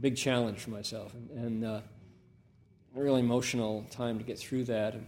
[0.01, 1.13] Big challenge for myself.
[1.13, 1.81] And, and uh,
[2.95, 4.93] a really emotional time to get through that.
[4.93, 5.07] And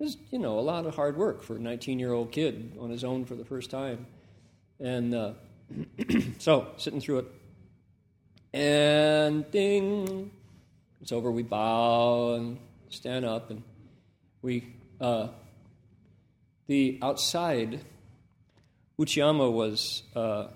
[0.00, 2.76] it was, you know, a lot of hard work for a 19 year old kid
[2.80, 4.06] on his own for the first time.
[4.80, 5.32] And uh,
[6.38, 7.26] so, sitting through it,
[8.52, 10.30] and ding,
[11.04, 11.30] it's over.
[11.30, 13.62] We bow and stand up, and
[14.40, 15.28] we, uh,
[16.66, 17.82] the outside,
[18.98, 20.02] Uchiyama was.
[20.16, 20.46] Uh,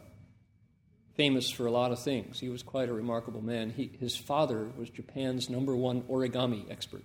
[1.16, 2.38] famous for a lot of things.
[2.38, 3.70] He was quite a remarkable man.
[3.70, 7.02] He, his father was Japan's number one origami expert.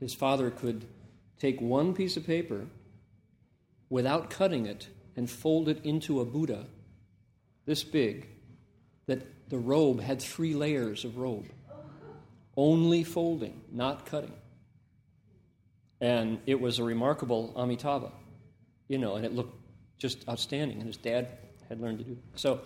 [0.00, 0.86] His father could
[1.38, 2.64] take one piece of paper
[3.90, 6.64] without cutting it and fold it into a Buddha
[7.66, 8.26] this big
[9.04, 11.50] that the robe had three layers of robe.
[12.56, 14.32] Only folding, not cutting.
[16.00, 18.10] And it was a remarkable Amitabha,
[18.88, 19.54] you know, and it looked
[19.98, 20.78] just outstanding.
[20.78, 21.28] And his dad
[21.68, 22.18] had learned to do.
[22.34, 22.60] So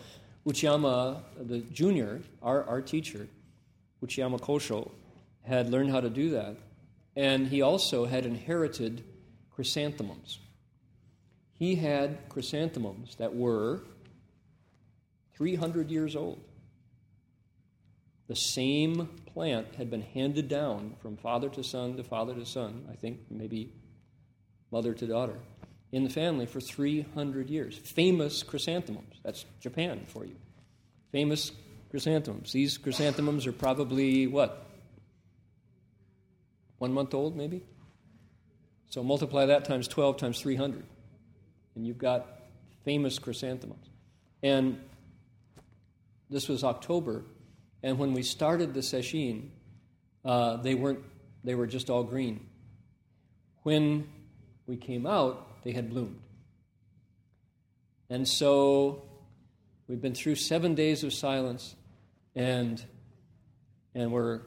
[0.46, 3.28] Uchiyama, the junior, our, our teacher,
[4.04, 4.90] Uchiyama Kosho,
[5.42, 6.56] had learned how to do that.
[7.14, 9.04] And he also had inherited
[9.50, 10.38] chrysanthemums.
[11.52, 13.80] He had chrysanthemums that were
[15.36, 16.40] 300 years old.
[18.28, 22.86] The same plant had been handed down from father to son to father to son,
[22.90, 23.72] I think maybe
[24.70, 25.38] mother to daughter
[25.92, 27.78] in the family for 300 years.
[27.78, 29.20] Famous chrysanthemums.
[29.22, 30.36] That's Japan for you.
[31.12, 31.52] Famous
[31.90, 32.52] chrysanthemums.
[32.52, 34.66] These chrysanthemums are probably what?
[36.78, 37.62] One month old, maybe?
[38.90, 40.84] So multiply that times 12 times 300.
[41.74, 42.26] And you've got
[42.84, 43.88] famous chrysanthemums.
[44.42, 44.80] And
[46.28, 47.24] this was October.
[47.86, 49.50] And when we started the sesshin,
[50.24, 51.04] uh, they weren't,
[51.44, 52.44] they were just all green.
[53.62, 54.08] When
[54.66, 56.18] we came out, they had bloomed.
[58.10, 59.04] And so
[59.86, 61.76] we've been through seven days of silence,
[62.34, 62.84] and,
[63.94, 64.40] and we're,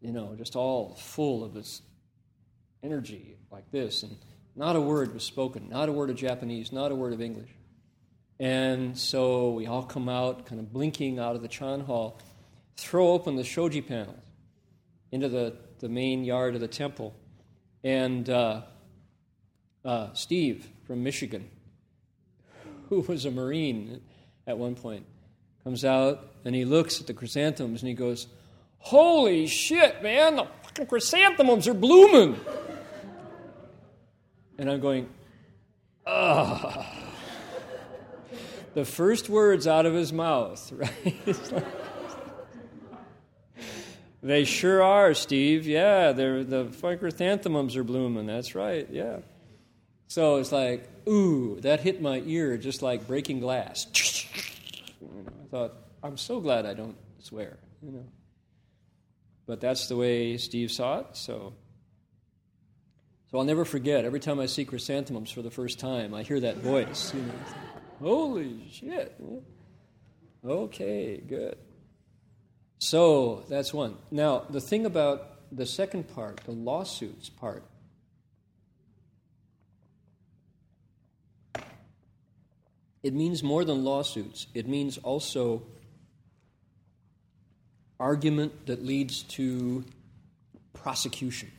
[0.00, 1.82] you know, just all full of this
[2.82, 4.02] energy like this.
[4.02, 4.16] And
[4.54, 7.50] not a word was spoken, not a word of Japanese, not a word of English.
[8.40, 12.18] And so we all come out, kind of blinking out of the Chan Hall,
[12.76, 14.18] throw open the shoji panels
[15.12, 17.14] into the, the main yard of the temple.
[17.82, 18.62] And uh,
[19.84, 21.48] uh, Steve from Michigan,
[22.88, 24.00] who was a Marine
[24.46, 25.06] at one point,
[25.64, 28.26] comes out and he looks at the chrysanthemums and he goes,
[28.78, 32.38] Holy shit, man, the fucking chrysanthemums are blooming.
[34.58, 35.08] And I'm going,
[36.06, 36.84] ugh.
[38.74, 41.16] The first words out of his mouth, right?
[44.26, 45.66] They sure are, Steve.
[45.66, 46.66] Yeah, they're, the
[46.98, 48.26] chrysanthemums are blooming.
[48.26, 49.18] That's right, yeah.
[50.08, 53.86] So it's like, ooh, that hit my ear just like breaking glass.
[55.02, 58.06] I thought, I'm so glad I don't swear, you know.
[59.46, 61.54] But that's the way Steve saw it, so.
[63.30, 64.04] So I'll never forget.
[64.04, 67.12] Every time I see chrysanthemums for the first time, I hear that voice.
[67.14, 67.32] You know,
[68.00, 69.20] Holy shit!
[70.44, 71.56] Okay, good.
[72.78, 73.96] So that's one.
[74.10, 77.64] Now the thing about the second part, the lawsuits part,
[83.02, 85.62] it means more than lawsuits, it means also
[87.98, 89.84] argument that leads to
[90.74, 91.50] prosecution.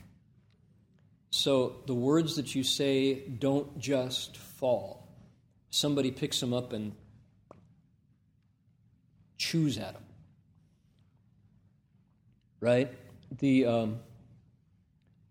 [1.29, 5.07] So the words that you say don't just fall.
[5.69, 6.93] Somebody picks them up and
[9.37, 10.06] chews at them.
[12.59, 12.91] Right?
[13.39, 13.99] The um,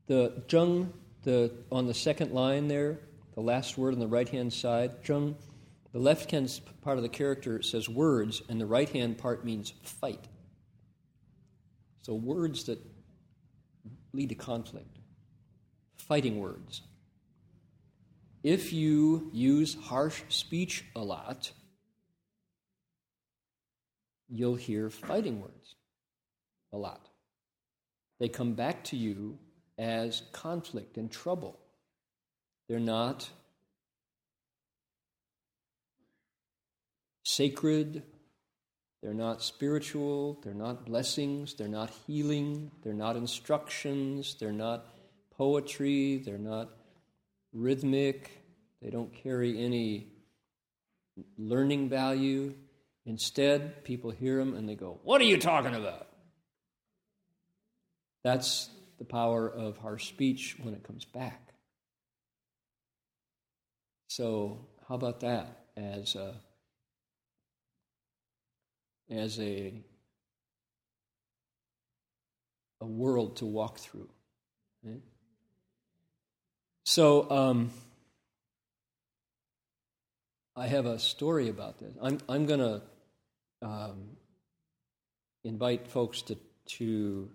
[0.07, 0.89] the zheng,
[1.23, 2.99] the on the second line there,
[3.35, 5.35] the last word on the right hand side, zheng
[5.97, 9.73] the left hand part of the character says words, and the right hand part means
[9.83, 10.29] fight.
[12.03, 12.79] So, words that
[14.13, 14.99] lead to conflict,
[15.97, 16.83] fighting words.
[18.43, 21.51] If you use harsh speech a lot,
[24.29, 25.77] you'll hear fighting words
[26.75, 27.06] a lot.
[28.19, 29.39] They come back to you
[29.79, 31.59] as conflict and trouble.
[32.69, 33.29] They're not
[37.25, 38.03] sacred,
[39.03, 44.87] they're not spiritual, they're not blessings, they're not healing, they're not instructions, they're not
[45.37, 46.71] poetry, they're not
[47.53, 48.43] rhythmic,
[48.81, 50.13] they don't carry any
[51.37, 52.55] learning value.
[53.05, 56.09] Instead, people hear them and they go, What are you talking about?
[58.27, 58.69] That's
[58.99, 61.55] the power of harsh speech when it comes back.
[64.09, 66.35] So, how about that as a
[69.09, 69.75] as a,
[72.81, 74.09] a world to walk through.
[74.83, 75.03] Right?
[76.85, 77.71] So, um,
[80.57, 81.95] I have a story about this.
[82.03, 82.83] I'm, I'm going to
[83.63, 84.17] um,
[85.45, 86.37] invite folks to,
[86.79, 87.31] to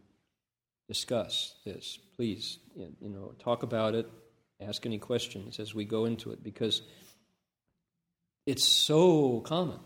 [0.91, 1.97] discuss this.
[2.17, 4.09] Please, you know, talk about it,
[4.59, 6.81] ask any questions as we go into it, because
[8.45, 9.79] it's so common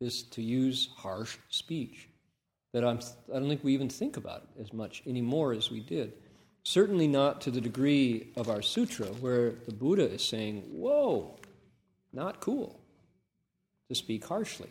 [0.00, 2.08] is to use harsh speech.
[2.72, 3.00] That I'm,
[3.34, 6.12] I don't think we even think about it as much anymore as we did.
[6.62, 11.40] Certainly not to the degree of our sutra, where the Buddha is saying, Whoa,
[12.12, 12.78] not cool
[13.88, 14.70] to speak harshly.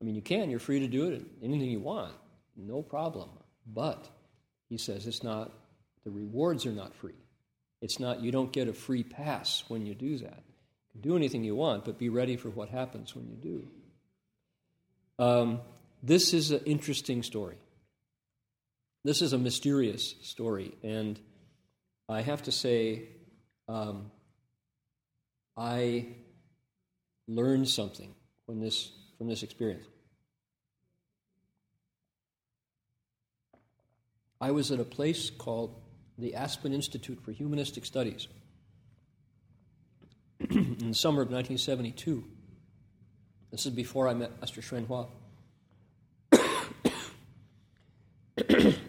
[0.00, 2.14] I mean, you can, you're free to do it, anything you want,
[2.56, 3.28] no problem.
[3.66, 4.08] But
[4.68, 5.52] he says it's not,
[6.04, 7.14] the rewards are not free.
[7.82, 10.42] It's not, you don't get a free pass when you do that.
[10.88, 13.68] You can do anything you want, but be ready for what happens when you do.
[15.18, 15.60] Um,
[16.02, 17.56] this is an interesting story.
[19.04, 21.18] This is a mysterious story, and
[22.08, 23.04] I have to say,
[23.68, 24.10] um,
[25.56, 26.06] I
[27.28, 28.14] learned something
[28.60, 29.86] this, from this experience.
[34.40, 35.74] I was at a place called
[36.18, 38.28] the Aspen Institute for Humanistic Studies
[40.50, 42.22] in the summer of 1972.
[43.50, 45.06] This is before I met Master Hsuan Hua.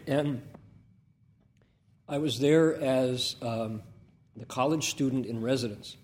[0.08, 0.42] and
[2.10, 3.82] I was there as um,
[4.36, 5.96] the college student in residence.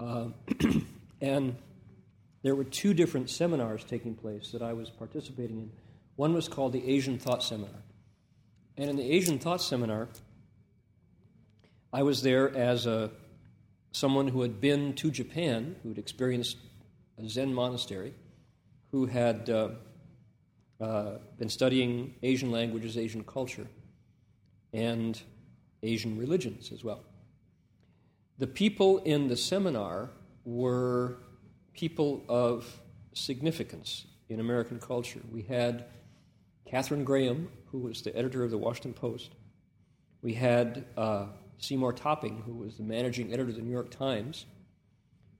[0.00, 0.28] Uh,
[1.20, 1.54] and
[2.42, 5.70] there were two different seminars taking place that I was participating in.
[6.16, 7.82] One was called the Asian Thought Seminar.
[8.76, 10.08] And in the Asian Thought Seminar,
[11.92, 13.10] I was there as a,
[13.92, 16.56] someone who had been to Japan, who had experienced
[17.22, 18.14] a Zen monastery,
[18.90, 19.68] who had uh,
[20.80, 23.66] uh, been studying Asian languages, Asian culture,
[24.72, 25.20] and
[25.82, 27.04] Asian religions as well.
[28.38, 30.10] The people in the seminar
[30.44, 31.18] were
[31.74, 32.80] people of
[33.12, 35.20] significance in American culture.
[35.30, 35.84] We had
[36.66, 39.30] Katharine Graham, who was the editor of the Washington Post.
[40.20, 41.26] We had uh,
[41.58, 44.44] Seymour Topping, who was the managing editor of the New York Times.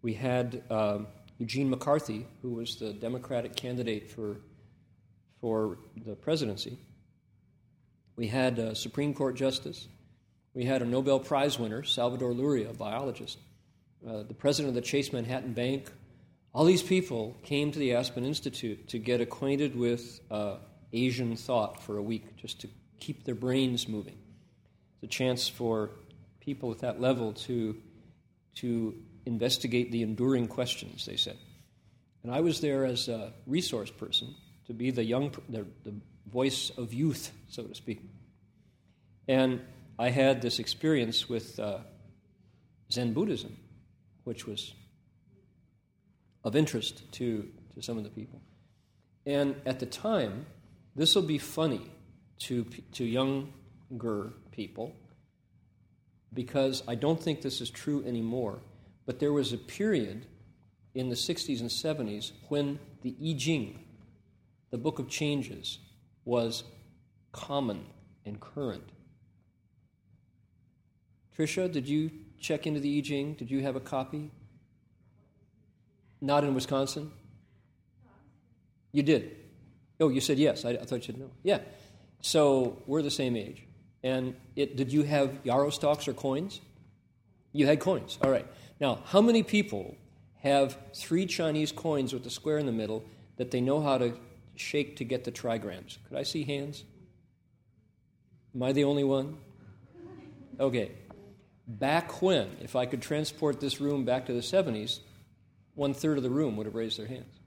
[0.00, 1.00] We had uh,
[1.38, 4.40] Eugene McCarthy, who was the Democratic candidate for,
[5.40, 6.78] for the presidency.
[8.16, 9.86] We had a Supreme Court Justice.
[10.54, 13.38] We had a Nobel Prize winner, Salvador Luria, a biologist.
[14.06, 15.90] Uh, the president of the Chase Manhattan Bank.
[16.54, 20.56] All these people came to the Aspen Institute to get acquainted with uh,
[20.92, 22.68] Asian thought for a week, just to
[23.00, 24.18] keep their brains moving.
[24.94, 25.90] It's a chance for
[26.40, 27.76] people at that level to,
[28.56, 28.94] to
[29.26, 31.36] investigate the enduring questions, they said.
[32.22, 34.34] And I was there as a resource person
[34.66, 35.94] to be the young, the, the
[36.30, 38.00] voice of youth, so to speak.
[39.28, 39.60] And
[39.98, 41.78] I had this experience with uh,
[42.90, 43.56] Zen Buddhism,
[44.24, 44.72] which was
[46.44, 48.40] of interest to, to some of the people.
[49.26, 50.46] And at the time,
[50.94, 51.90] this will be funny
[52.40, 54.94] to, to younger people
[56.34, 58.60] because I don't think this is true anymore.
[59.06, 60.26] But there was a period
[60.94, 63.84] in the 60s and 70s when the I Ching,
[64.70, 65.78] the Book of Changes,
[66.24, 66.64] was
[67.32, 67.86] common
[68.24, 68.84] and current.
[71.36, 73.34] Tricia, did you check into the I Ching?
[73.34, 74.30] Did you have a copy?
[76.20, 77.10] Not in Wisconsin?
[78.92, 79.41] You did.
[80.00, 80.64] Oh, you said yes.
[80.64, 81.30] I, I thought you said no.
[81.42, 81.60] Yeah.
[82.20, 83.62] So we're the same age.
[84.02, 86.60] And it, did you have yarrow stalks or coins?
[87.52, 88.18] You had coins.
[88.22, 88.46] All right.
[88.80, 89.96] Now, how many people
[90.40, 93.04] have three Chinese coins with a square in the middle
[93.36, 94.14] that they know how to
[94.56, 95.98] shake to get the trigrams?
[96.08, 96.84] Could I see hands?
[98.54, 99.36] Am I the only one?
[100.58, 100.92] Okay.
[101.66, 104.98] Back when, if I could transport this room back to the 70s,
[105.74, 107.38] one third of the room would have raised their hands.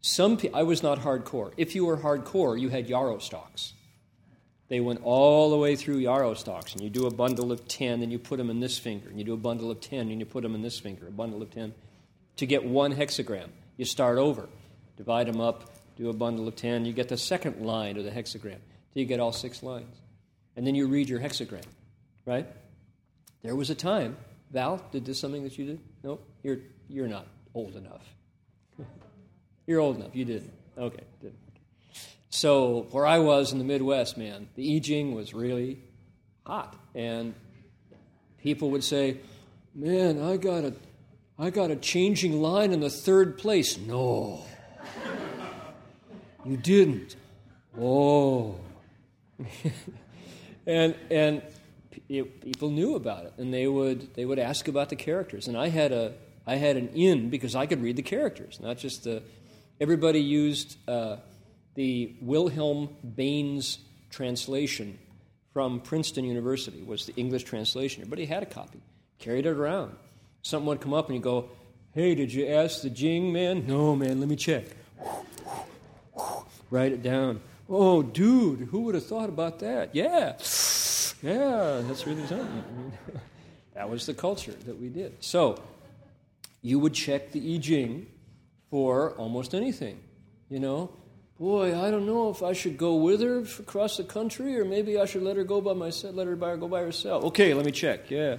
[0.00, 1.52] Some pe- I was not hardcore.
[1.56, 3.74] If you were hardcore, you had yarrow stalks.
[4.68, 8.02] They went all the way through yarrow stalks, and you do a bundle of 10,
[8.02, 10.20] and you put them in this finger, and you do a bundle of 10, and
[10.20, 11.74] you put them in this finger, a bundle of 10.
[12.36, 14.48] To get one hexagram, you start over,
[14.96, 18.10] divide them up, do a bundle of 10, you get the second line of the
[18.12, 18.60] hexagram,
[18.92, 19.96] till you get all six lines.
[20.56, 21.66] And then you read your hexagram,
[22.24, 22.46] right?
[23.42, 24.16] There was a time,
[24.52, 25.80] Val, did this something that you did?
[26.04, 28.06] Nope, you're, you're not old enough.
[29.70, 30.16] You're old enough.
[30.16, 30.52] You didn't.
[30.76, 31.38] Okay, Didn't.
[32.28, 35.78] So where I was in the Midwest, man, the I Ching was really
[36.44, 37.34] hot, and
[38.42, 39.18] people would say,
[39.72, 40.74] "Man, I got a,
[41.38, 44.44] I got a changing line in the third place." No,
[46.44, 47.14] you didn't.
[47.80, 48.56] Oh,
[50.66, 51.42] and and
[52.08, 55.68] people knew about it, and they would they would ask about the characters, and I
[55.68, 56.14] had a
[56.44, 59.22] I had an in because I could read the characters, not just the
[59.80, 61.16] everybody used uh,
[61.74, 63.78] the Wilhelm Baynes
[64.10, 64.98] translation
[65.52, 68.02] from Princeton University was the English translation.
[68.02, 68.80] Everybody had a copy,
[69.18, 69.96] carried it around.
[70.42, 71.48] Something would come up and you go,
[71.92, 73.66] hey, did you ask the Jing man?
[73.66, 74.64] No, man, let me check.
[76.70, 77.40] Write it down.
[77.68, 79.94] Oh, dude, who would have thought about that?
[79.94, 80.36] Yeah,
[81.22, 82.92] yeah, that's really something.
[83.74, 85.16] that was the culture that we did.
[85.20, 85.60] So,
[86.62, 88.06] you would check the I Ching
[88.70, 90.00] for almost anything.
[90.48, 90.90] You know,
[91.38, 94.98] boy, I don't know if I should go with her across the country, or maybe
[94.98, 96.14] I should let her go by myself.
[96.14, 97.24] Let her go by herself.
[97.24, 98.10] Okay, let me check.
[98.10, 98.38] Yeah,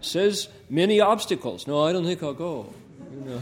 [0.00, 1.66] says many obstacles.
[1.66, 2.72] No, I don't think I'll go.
[3.12, 3.40] You know.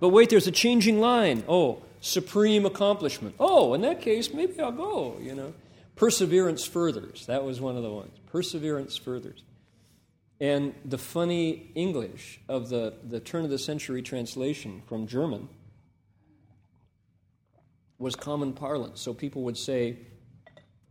[0.00, 1.44] But wait, there's a changing line.
[1.48, 3.34] Oh, supreme accomplishment.
[3.38, 5.16] Oh, in that case, maybe I'll go.
[5.20, 5.54] You know,
[5.94, 7.26] perseverance furthers.
[7.26, 8.12] That was one of the ones.
[8.26, 9.42] Perseverance furthers.
[10.40, 15.48] And the funny English of the, the turn of the century translation from German
[17.98, 19.00] was common parlance.
[19.00, 19.96] So people would say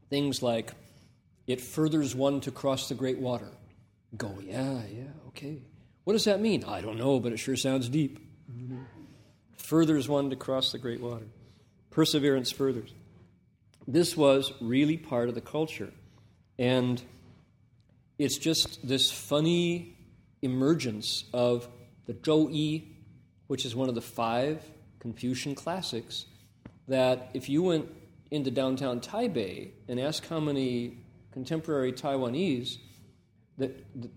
[0.09, 0.71] things like,
[1.45, 3.51] it furthers one to cross the great water.
[4.17, 5.61] Go, yeah, yeah, okay.
[6.05, 6.63] What does that mean?
[6.63, 8.19] I don't know, but it sure sounds deep.
[9.57, 11.25] Furthers one to cross the great water.
[11.91, 12.93] Perseverance furthers.
[13.87, 15.91] This was really part of the culture.
[16.57, 17.01] And
[18.17, 19.97] it's just this funny
[20.41, 21.67] emergence of
[22.05, 22.95] the Zhou Yi,
[23.47, 24.63] which is one of the five
[24.99, 26.25] Confucian classics,
[26.87, 27.89] that if you went
[28.31, 30.97] into downtown Taipei and asked how many
[31.31, 32.77] contemporary Taiwanese
[33.57, 34.11] that, that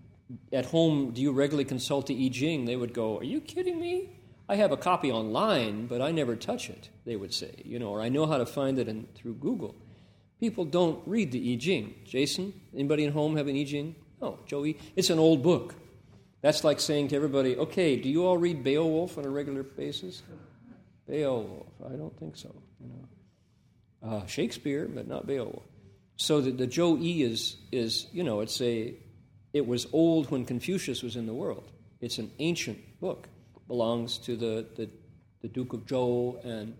[0.53, 2.65] at home, do you regularly consult the I Ching?
[2.65, 4.09] They would go, Are you kidding me?
[4.47, 7.89] I have a copy online, but I never touch it, they would say, you know,
[7.89, 9.75] or I know how to find it in, through Google.
[10.39, 11.95] People don't read the I Ching.
[12.05, 13.95] Jason, anybody at home have an I Ching?
[14.21, 14.77] No, Joey.
[14.95, 15.75] It's an old book.
[16.41, 20.23] That's like saying to everybody, okay, do you all read Beowulf on a regular basis?
[21.07, 22.55] Beowulf, I don't think so.
[24.01, 25.63] Uh, Shakespeare, but not Beowulf.
[26.15, 28.93] So the, the Zhou Yi is, is, you know, it's a,
[29.51, 31.69] it was old when Confucius was in the world.
[31.99, 33.27] It's an ancient book.
[33.67, 34.89] Belongs to the, the,
[35.41, 36.75] the Duke of Zhou, and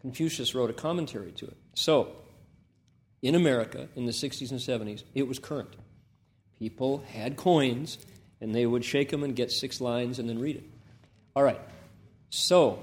[0.00, 1.56] Confucius wrote a commentary to it.
[1.74, 2.12] So,
[3.22, 5.74] in America in the 60s and 70s, it was current.
[6.58, 7.98] People had coins,
[8.40, 10.64] and they would shake them and get six lines and then read it.
[11.36, 11.60] All right,
[12.30, 12.82] so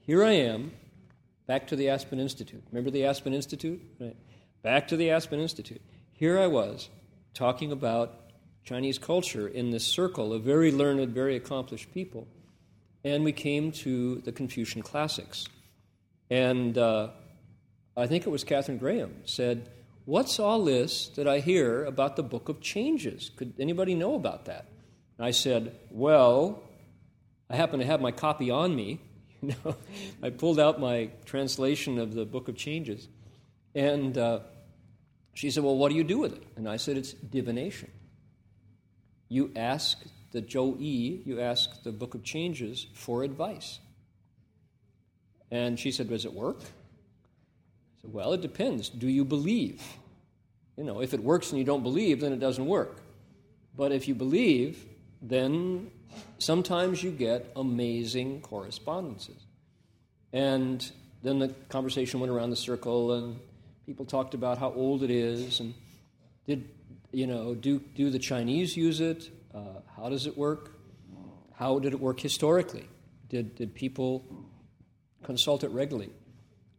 [0.00, 0.72] here I am,
[1.46, 2.62] back to the Aspen Institute.
[2.72, 3.80] Remember the Aspen Institute?
[3.98, 4.16] Right.
[4.62, 5.80] Back to the Aspen Institute.
[6.12, 6.88] Here I was
[7.34, 8.20] talking about
[8.64, 12.26] Chinese culture in this circle of very learned, very accomplished people.
[13.04, 15.46] And we came to the Confucian classics.
[16.28, 17.10] And uh,
[18.00, 19.68] I think it was Katharine Graham said,
[20.06, 23.30] What's all this that I hear about the Book of Changes?
[23.36, 24.66] Could anybody know about that?
[25.18, 26.62] And I said, Well,
[27.48, 29.00] I happen to have my copy on me.
[29.42, 29.74] You know,
[30.22, 33.08] I pulled out my translation of the Book of Changes.
[33.74, 34.40] And uh,
[35.32, 36.42] she said, Well, what do you do with it?
[36.56, 37.90] And I said, It's divination.
[39.30, 39.96] You ask
[40.32, 43.78] the Zhou Yi, you ask the Book of Changes for advice.
[45.50, 46.58] And she said, Does it work?
[48.00, 48.88] Said, Well, it depends.
[48.88, 49.82] Do you believe?
[50.76, 53.02] You know, if it works and you don't believe, then it doesn't work.
[53.76, 54.84] But if you believe,
[55.22, 55.90] then
[56.38, 59.42] sometimes you get amazing correspondences.
[60.32, 60.90] And
[61.22, 63.38] then the conversation went around the circle, and
[63.84, 65.74] people talked about how old it is, and
[66.46, 66.68] did
[67.12, 69.30] you know do do the Chinese use it?
[69.54, 70.72] Uh, how does it work?
[71.54, 72.88] How did it work historically?
[73.28, 74.24] Did did people
[75.24, 76.10] consult it regularly?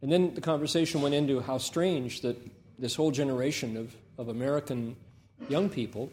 [0.02, 2.36] And then the conversation went into how strange that
[2.78, 4.96] this whole generation of, of American
[5.48, 6.10] young people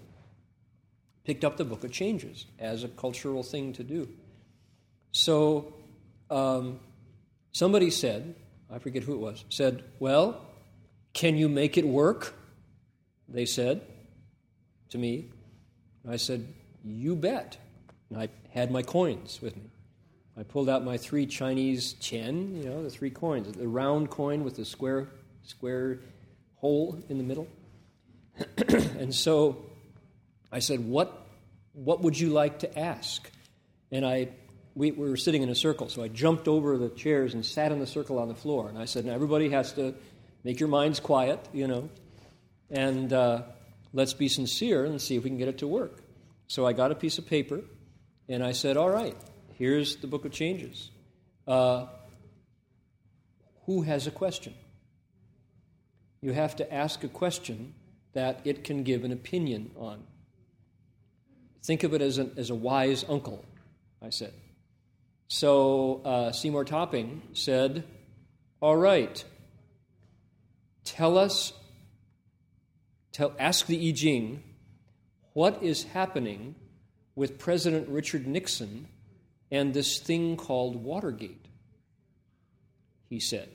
[1.25, 4.07] picked up the Book of Changes as a cultural thing to do.
[5.11, 5.73] So
[6.29, 6.79] um,
[7.51, 8.35] somebody said,
[8.71, 10.39] I forget who it was, said, Well,
[11.13, 12.35] can you make it work?
[13.27, 13.81] They said
[14.89, 15.29] to me.
[16.03, 16.47] And I said,
[16.83, 17.57] You bet.
[18.09, 19.69] And I had my coins with me.
[20.39, 24.45] I pulled out my three Chinese qian, you know, the three coins, the round coin
[24.45, 25.09] with the square
[25.43, 25.99] square
[26.55, 27.47] hole in the middle.
[28.97, 29.65] and so
[30.49, 31.27] I said, "What
[31.73, 33.29] what would you like to ask?"
[33.91, 34.29] And I
[34.75, 37.73] we, we, were sitting in a circle, so I jumped over the chairs and sat
[37.73, 38.69] in the circle on the floor.
[38.69, 39.93] And I said, "Now everybody has to
[40.45, 41.89] make your minds quiet, you know,
[42.69, 43.41] and uh,
[43.91, 46.01] let's be sincere and see if we can get it to work."
[46.47, 47.59] So I got a piece of paper,
[48.29, 49.17] and I said, "All right."
[49.60, 50.89] Here's the book of changes.
[51.45, 51.88] Uh,
[53.66, 54.53] who has a question?
[56.22, 57.74] You have to ask a question
[58.14, 60.03] that it can give an opinion on.
[61.62, 63.43] Think of it as, an, as a wise uncle,
[64.01, 64.32] I said.
[65.28, 67.84] So uh, Seymour Topping said,
[68.62, 69.22] All right,
[70.86, 71.51] tell us,
[73.12, 74.41] tell, ask the I Ching,
[75.34, 76.55] what is happening
[77.14, 78.88] with President Richard Nixon
[79.52, 81.47] and this thing called Watergate.
[83.10, 83.50] He said.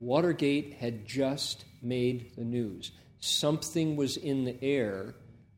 [0.00, 2.92] Watergate had just made the news.
[3.20, 5.14] Something was in the air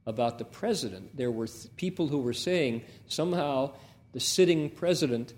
[0.07, 1.16] about the president.
[1.16, 3.72] There were th- people who were saying somehow
[4.12, 5.34] the sitting president,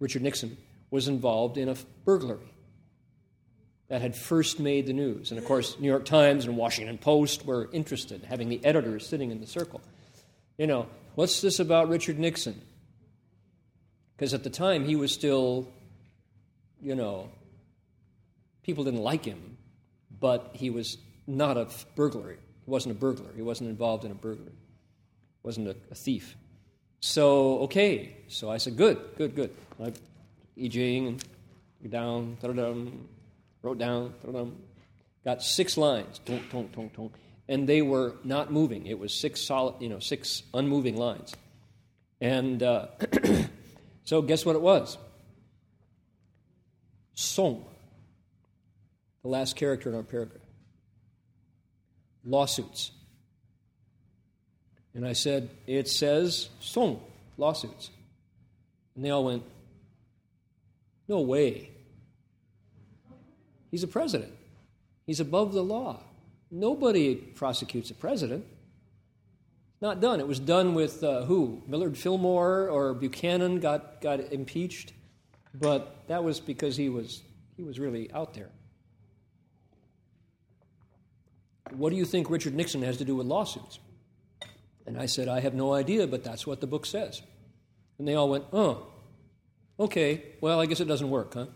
[0.00, 0.56] Richard Nixon,
[0.90, 2.52] was involved in a burglary
[3.88, 5.30] that had first made the news.
[5.30, 9.30] And of course, New York Times and Washington Post were interested, having the editors sitting
[9.30, 9.80] in the circle.
[10.58, 12.60] You know, what's this about Richard Nixon?
[14.16, 15.68] Because at the time, he was still,
[16.80, 17.28] you know,
[18.62, 19.58] people didn't like him,
[20.20, 22.32] but he was not a burglar.
[22.32, 23.30] He wasn't a burglar.
[23.34, 24.52] He wasn't involved in a burglary.
[24.52, 26.36] He wasn't a, a thief.
[27.00, 28.16] So, okay.
[28.28, 29.54] So I said, good, good, good.
[29.82, 29.92] I
[30.58, 31.20] EJing
[31.82, 32.38] and down,
[33.62, 34.14] wrote down,
[35.24, 37.12] got six lines, don't, don't, don't, don't,
[37.48, 38.86] and they were not moving.
[38.86, 41.34] It was six solid, you know, six unmoving lines.
[42.20, 42.88] And uh,
[44.06, 44.96] So, guess what it was?
[47.14, 47.64] Song,
[49.22, 50.42] the last character in our paragraph.
[52.24, 52.92] Lawsuits.
[54.94, 57.02] And I said, It says Song,
[57.36, 57.90] lawsuits.
[58.94, 59.42] And they all went,
[61.08, 61.70] No way.
[63.72, 64.32] He's a president.
[65.04, 66.00] He's above the law.
[66.48, 68.44] Nobody prosecutes a president.
[69.86, 70.18] Not done.
[70.18, 71.62] It was done with uh, who?
[71.68, 74.92] Millard Fillmore or Buchanan got, got impeached,
[75.54, 77.22] but that was because he was,
[77.56, 78.50] he was really out there.
[81.70, 83.78] What do you think Richard Nixon has to do with lawsuits?
[84.86, 87.22] And I said, I have no idea, but that's what the book says.
[87.98, 88.88] And they all went, oh,
[89.78, 91.46] okay, well, I guess it doesn't work, huh?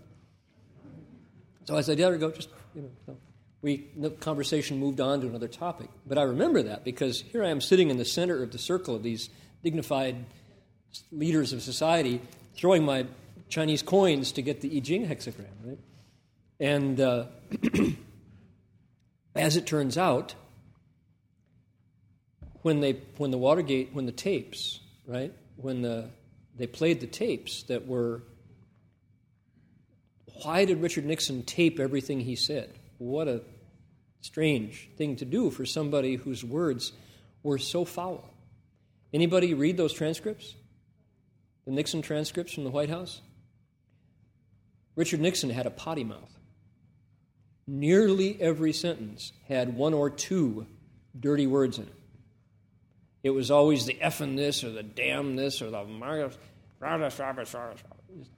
[1.64, 3.16] So I said, yeah, there go, just, you know.
[3.62, 5.88] We, the conversation moved on to another topic.
[6.06, 8.94] But I remember that because here I am sitting in the center of the circle
[8.94, 9.28] of these
[9.62, 10.16] dignified
[11.12, 12.20] leaders of society,
[12.54, 13.06] throwing my
[13.48, 15.78] Chinese coins to get the I Ching hexagram, right?
[16.58, 17.26] And uh,
[19.34, 20.34] as it turns out,
[22.62, 26.11] when they when the Watergate when the tapes right when the
[26.56, 28.22] they played the tapes that were
[30.42, 32.70] why did Richard Nixon tape everything he said?
[33.01, 33.40] What a
[34.20, 36.92] strange thing to do for somebody whose words
[37.42, 38.28] were so foul.
[39.14, 40.55] Anybody read those transcripts?
[41.64, 43.22] The Nixon transcripts from the White House?
[44.96, 46.38] Richard Nixon had a potty mouth.
[47.66, 50.66] Nearly every sentence had one or two
[51.18, 51.94] dirty words in it.
[53.22, 55.84] It was always the effing this or the damn this or the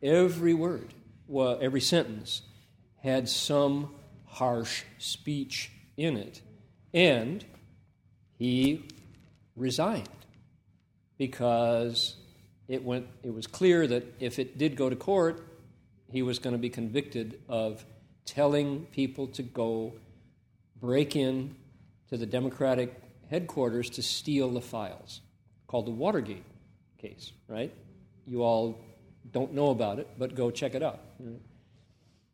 [0.01, 0.95] every word,
[1.27, 2.43] well, every sentence
[3.03, 3.93] had some
[4.33, 6.41] harsh speech in it.
[6.95, 7.45] And
[8.39, 8.89] he
[9.57, 10.09] resigned
[11.19, 12.17] because
[12.67, 15.47] it went it was clear that if it did go to court,
[16.11, 17.85] he was going to be convicted of
[18.25, 19.93] telling people to go
[20.81, 21.55] break in
[22.09, 25.21] to the Democratic headquarters to steal the files,
[25.67, 26.45] called the Watergate
[26.99, 27.73] case, right?
[28.27, 28.79] You all
[29.31, 31.01] don't know about it, but go check it out.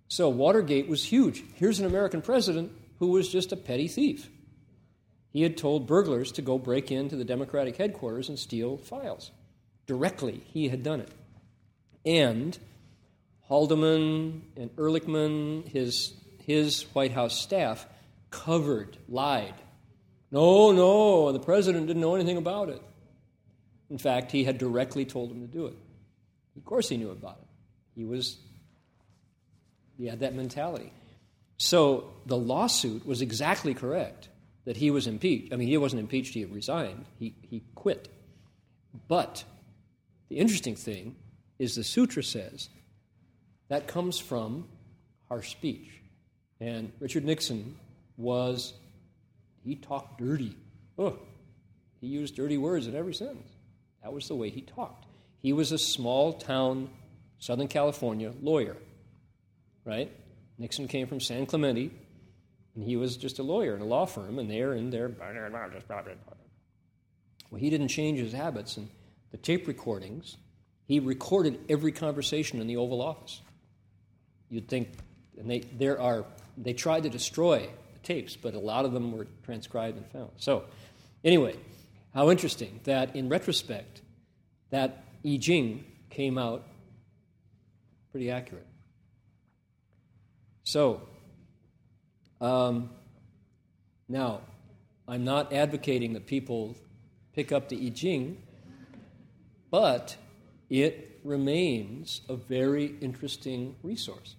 [0.08, 1.44] So, Watergate was huge.
[1.54, 4.28] Here's an American president who was just a petty thief.
[5.30, 9.30] He had told burglars to go break into the Democratic headquarters and steal files.
[9.86, 11.10] Directly, he had done it.
[12.04, 12.58] And
[13.48, 17.86] Haldeman and Ehrlichman, his, his White House staff,
[18.30, 19.54] covered, lied.
[20.30, 22.82] No, no, the president didn't know anything about it.
[23.90, 25.76] In fact, he had directly told him to do it.
[26.56, 27.48] Of course, he knew about it.
[27.94, 28.36] He was,
[29.98, 30.92] he had that mentality.
[31.58, 34.28] So the lawsuit was exactly correct
[34.64, 35.52] that he was impeached.
[35.52, 38.08] I mean, he wasn't impeached, he resigned, he, he quit.
[39.08, 39.44] But
[40.28, 41.16] the interesting thing
[41.58, 42.68] is the sutra says
[43.68, 44.68] that comes from
[45.28, 45.90] harsh speech.
[46.60, 47.76] And Richard Nixon
[48.16, 48.72] was,
[49.64, 50.56] he talked dirty.
[50.98, 51.18] Oh,
[52.00, 53.52] he used dirty words in every sentence.
[54.02, 55.06] That was the way he talked.
[55.42, 56.88] He was a small town,
[57.38, 58.76] Southern California lawyer,
[59.88, 60.12] right?
[60.58, 61.90] Nixon came from San Clemente,
[62.74, 65.10] and he was just a lawyer in a law firm, and they're in there.
[67.50, 68.90] Well, he didn't change his habits, and
[69.30, 70.36] the tape recordings,
[70.86, 73.40] he recorded every conversation in the Oval Office.
[74.50, 74.90] You'd think,
[75.38, 76.26] and they, there are,
[76.58, 80.32] they tried to destroy the tapes, but a lot of them were transcribed and found.
[80.36, 80.64] So,
[81.24, 81.56] anyway,
[82.14, 84.02] how interesting that in retrospect,
[84.70, 86.66] that I Ching came out
[88.10, 88.66] pretty accurate.
[90.68, 91.00] So,
[92.42, 92.90] um,
[94.06, 94.42] now,
[95.08, 96.76] I'm not advocating that people
[97.32, 98.42] pick up the I Ching,
[99.70, 100.14] but
[100.68, 104.36] it remains a very interesting resource.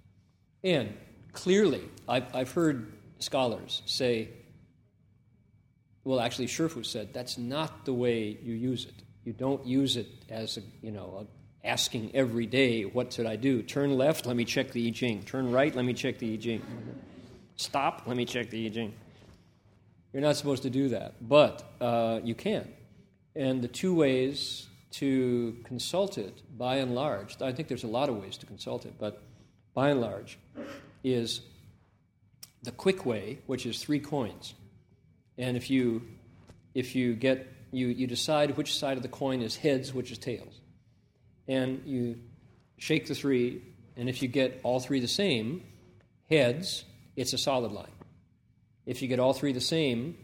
[0.64, 0.96] And
[1.34, 4.30] clearly, I've, I've heard scholars say,
[6.04, 9.04] well, actually, Shifu said that's not the way you use it.
[9.26, 13.36] You don't use it as a, you know, a, asking every day, what should I
[13.36, 13.62] do?
[13.62, 15.24] Turn left, let me check the I Ching.
[15.24, 16.62] Turn right, let me check the I Ching.
[17.55, 18.93] Stop, let me check the I Ching.
[20.14, 22.68] You're not supposed to do that, but uh, you can.
[23.36, 28.10] And the two ways to consult it, by and large, I think there's a lot
[28.10, 29.22] of ways to consult it, but
[29.74, 30.39] by and large,
[31.03, 31.41] is
[32.64, 34.53] the quick way, which is three coins.
[35.38, 36.01] And if you
[36.74, 40.18] if you get you, you decide which side of the coin is heads, which is
[40.18, 40.60] tails.
[41.50, 42.20] And you
[42.78, 43.64] shake the three,
[43.97, 45.64] and if you get all three the same,
[46.30, 46.86] heads,
[47.16, 47.91] it's a solid line.
[48.86, 50.16] If you get all three the same,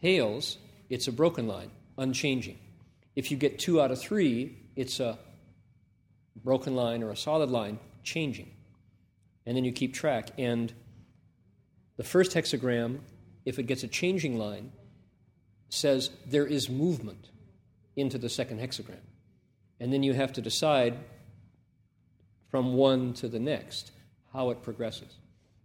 [0.00, 0.56] tails,
[0.88, 2.58] it's a broken line, unchanging.
[3.14, 5.18] If you get two out of three, it's a
[6.42, 8.50] broken line or a solid line changing.
[9.44, 10.30] And then you keep track.
[10.38, 10.72] And
[11.98, 13.00] the first hexagram,
[13.44, 14.72] if it gets a changing line,
[15.68, 17.28] says there is movement
[17.94, 19.04] into the second hexagram.
[19.84, 20.96] And then you have to decide
[22.48, 23.92] from one to the next
[24.32, 25.12] how it progresses.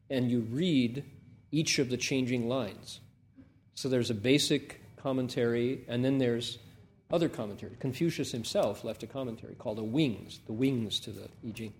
[0.09, 1.05] And you read
[1.53, 2.99] each of the changing lines.
[3.75, 6.59] So there's a basic commentary, and then there's
[7.09, 7.77] other commentary.
[7.79, 11.73] Confucius himself left a commentary called a Wings, the wings to the I Ching.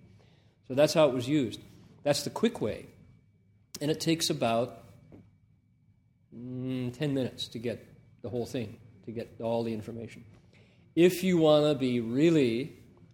[0.66, 1.60] So that's how it was used.
[2.04, 2.86] That's the quick way.
[3.82, 4.86] And it takes about
[6.34, 7.86] mm, 10 minutes to get
[8.22, 10.24] the whole thing, to get all the information.
[11.00, 12.74] If you want to be really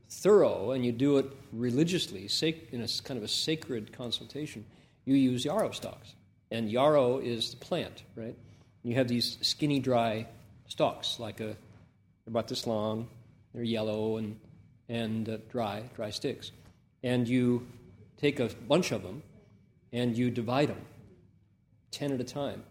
[0.10, 2.28] thorough and you do it religiously,
[2.72, 4.66] in a kind of a sacred consultation,
[5.06, 6.16] you use yarrow stalks.
[6.50, 8.36] And yarrow is the plant, right?
[8.82, 10.26] You have these skinny, dry
[10.68, 11.56] stalks, like a,
[12.26, 13.08] about this long,
[13.54, 14.40] they're yellow and,
[14.90, 16.52] and uh, dry, dry sticks.
[17.04, 17.68] And you
[18.18, 19.22] take a bunch of them
[19.94, 20.82] and you divide them
[21.92, 22.64] 10 at a time,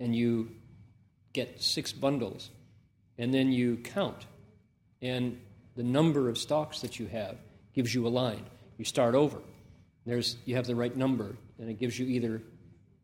[0.00, 0.50] and you
[1.32, 2.50] get six bundles,
[3.16, 4.26] and then you count.
[5.02, 5.40] And
[5.76, 7.36] the number of stalks that you have
[7.74, 8.44] gives you a line.
[8.78, 9.38] You start over.
[10.04, 12.42] There's, you have the right number, and it gives you either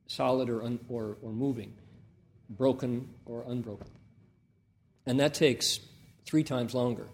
[0.07, 1.75] solid or, un, or, or moving,
[2.49, 3.89] broken or unbroken.
[5.07, 5.81] And that takes
[6.25, 7.07] three times longer,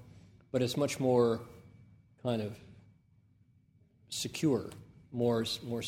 [0.52, 1.40] but it's much more
[2.22, 2.58] kind of
[4.10, 4.70] secure,
[5.12, 5.82] more, more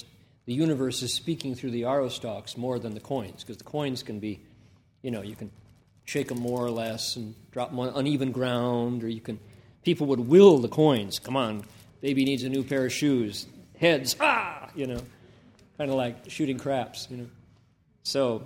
[0.46, 4.02] the universe is speaking through the yarrow stalks more than the coins, because the coins
[4.02, 4.40] can be,
[5.02, 5.50] you know, you can
[6.10, 9.38] shake them more or less and drop them on uneven ground, or you can,
[9.84, 11.20] people would will the coins.
[11.20, 11.62] Come on,
[12.00, 13.46] baby needs a new pair of shoes.
[13.78, 15.00] Heads, ah, you know,
[15.78, 17.26] kind of like shooting craps, you know.
[18.02, 18.42] So,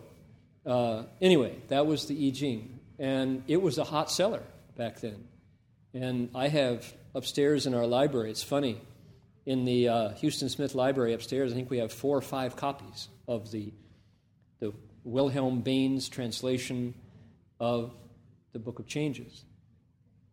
[0.67, 4.43] uh, anyway, that was the I Ching, and it was a hot seller
[4.77, 5.25] back then.
[5.95, 8.31] And I have upstairs in our library.
[8.31, 8.79] It's funny
[9.47, 13.09] in the uh, Huston Smith Library upstairs, I think we have four or five copies
[13.27, 13.73] of the,
[14.61, 16.95] the Wilhelm Baynes translation
[17.61, 17.95] of
[18.53, 19.45] the Book of Changes.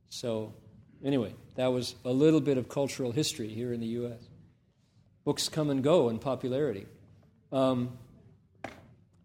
[0.10, 0.54] So,
[1.04, 4.22] anyway, that was a little bit of cultural history here in the U.S.
[5.24, 6.86] Books come and go in popularity.
[7.52, 7.98] Um,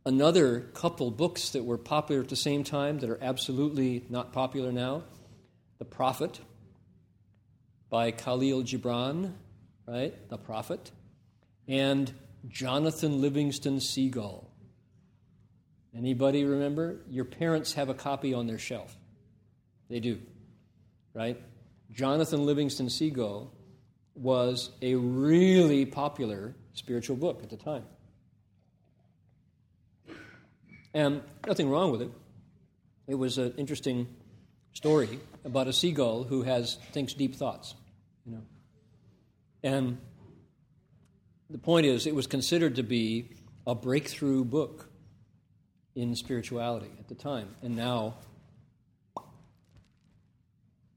[0.04, 4.72] another couple books that were popular at the same time that are absolutely not popular
[4.72, 5.04] now
[5.78, 6.40] The Prophet
[7.88, 9.32] by Kahlil Gibran
[9.86, 10.28] right?
[10.28, 10.90] The prophet,
[11.68, 12.12] and
[12.48, 14.45] Jonathan Livingston Seagull.
[15.96, 17.00] Anybody remember?
[17.08, 18.96] Your parents have a copy on their shelf.
[19.88, 20.18] They do,
[21.14, 21.40] right?
[21.92, 23.52] Jonathan Livingston Seagull
[24.14, 27.84] was a really popular spiritual book at the time.
[30.92, 32.10] And nothing wrong with it.
[33.06, 34.08] It was an interesting
[34.72, 37.74] story about a seagull who has thinks deep thoughts,
[38.24, 38.42] you know.
[39.62, 39.98] And
[41.48, 43.30] the point is, it was considered to be
[43.66, 44.85] a breakthrough book
[45.96, 48.14] in spirituality at the time, and now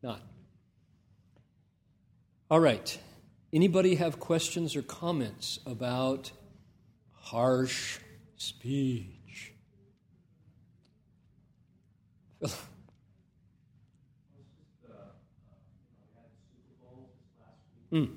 [0.04, 0.22] not.
[2.52, 3.00] All right.
[3.52, 6.32] Anybody have questions or comments about
[7.14, 8.00] harsh
[8.36, 9.54] speech?
[17.91, 18.10] mm.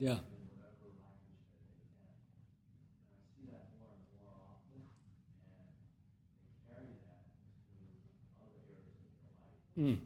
[0.00, 0.16] Yeah.
[9.78, 9.98] Mm.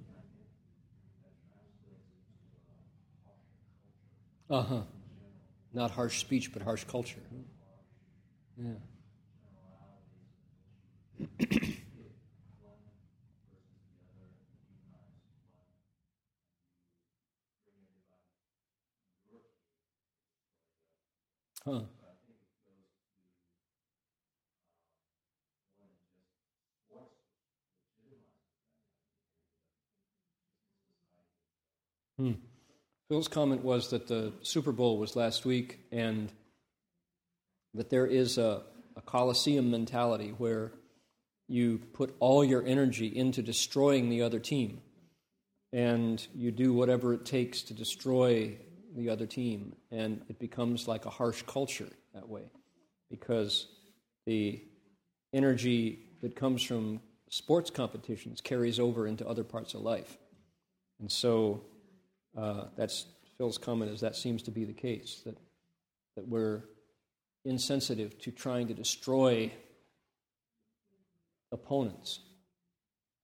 [4.50, 4.82] Uh huh.
[5.72, 7.20] Not harsh speech, but harsh culture.
[8.56, 8.74] Yeah.
[21.66, 21.80] Huh.
[32.18, 32.32] Hmm.
[33.08, 36.30] Phil's comment was that the Super Bowl was last week and
[37.72, 38.62] that there is a,
[38.94, 40.72] a Coliseum mentality where
[41.48, 44.82] you put all your energy into destroying the other team
[45.72, 48.56] and you do whatever it takes to destroy
[48.94, 52.44] the other team, and it becomes like a harsh culture that way
[53.10, 53.66] because
[54.26, 54.62] the
[55.32, 60.16] energy that comes from sports competitions carries over into other parts of life.
[61.00, 61.62] And so
[62.36, 65.36] uh, that's Phil's comment is that seems to be the case, that,
[66.16, 66.62] that we're
[67.44, 69.52] insensitive to trying to destroy
[71.52, 72.20] opponents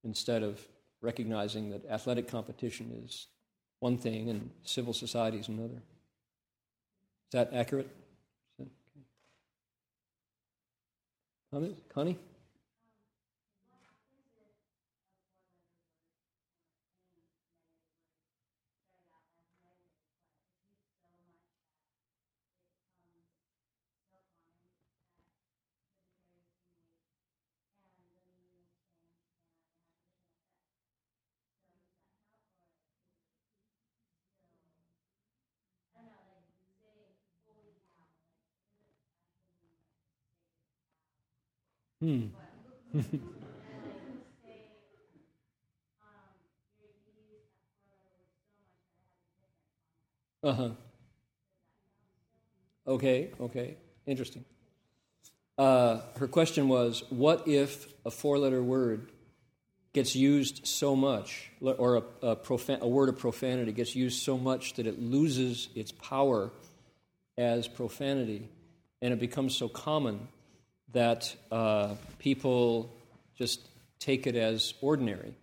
[0.03, 0.59] instead of
[1.01, 3.27] recognizing that athletic competition is
[3.81, 5.73] one thing and civil society is another.
[5.73, 7.89] Is that accurate?
[8.59, 8.67] Is
[11.51, 11.75] that okay?
[11.93, 12.17] Connie?
[42.01, 42.25] Hmm.
[50.43, 50.69] uh huh.
[52.87, 53.77] Okay, okay.
[54.07, 54.43] Interesting.
[55.59, 59.11] Uh, her question was What if a four letter word
[59.93, 64.39] gets used so much, or a, a, profan- a, word of profanity gets used so
[64.39, 66.51] much that it loses its power
[67.37, 68.49] as profanity,
[69.03, 70.27] and it becomes so common
[70.93, 72.93] that uh, people
[73.37, 73.67] just
[73.99, 75.33] take it as ordinary?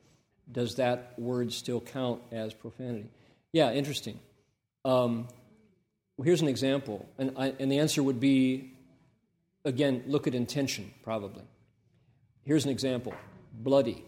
[0.50, 3.10] Does that word still count as profanity?
[3.52, 4.18] Yeah, interesting.
[4.84, 5.28] Um,
[6.22, 8.72] here's an example, and, I, and the answer would be
[9.64, 11.44] again, look at intention, probably.
[12.44, 13.14] Here's an example
[13.52, 14.04] bloody.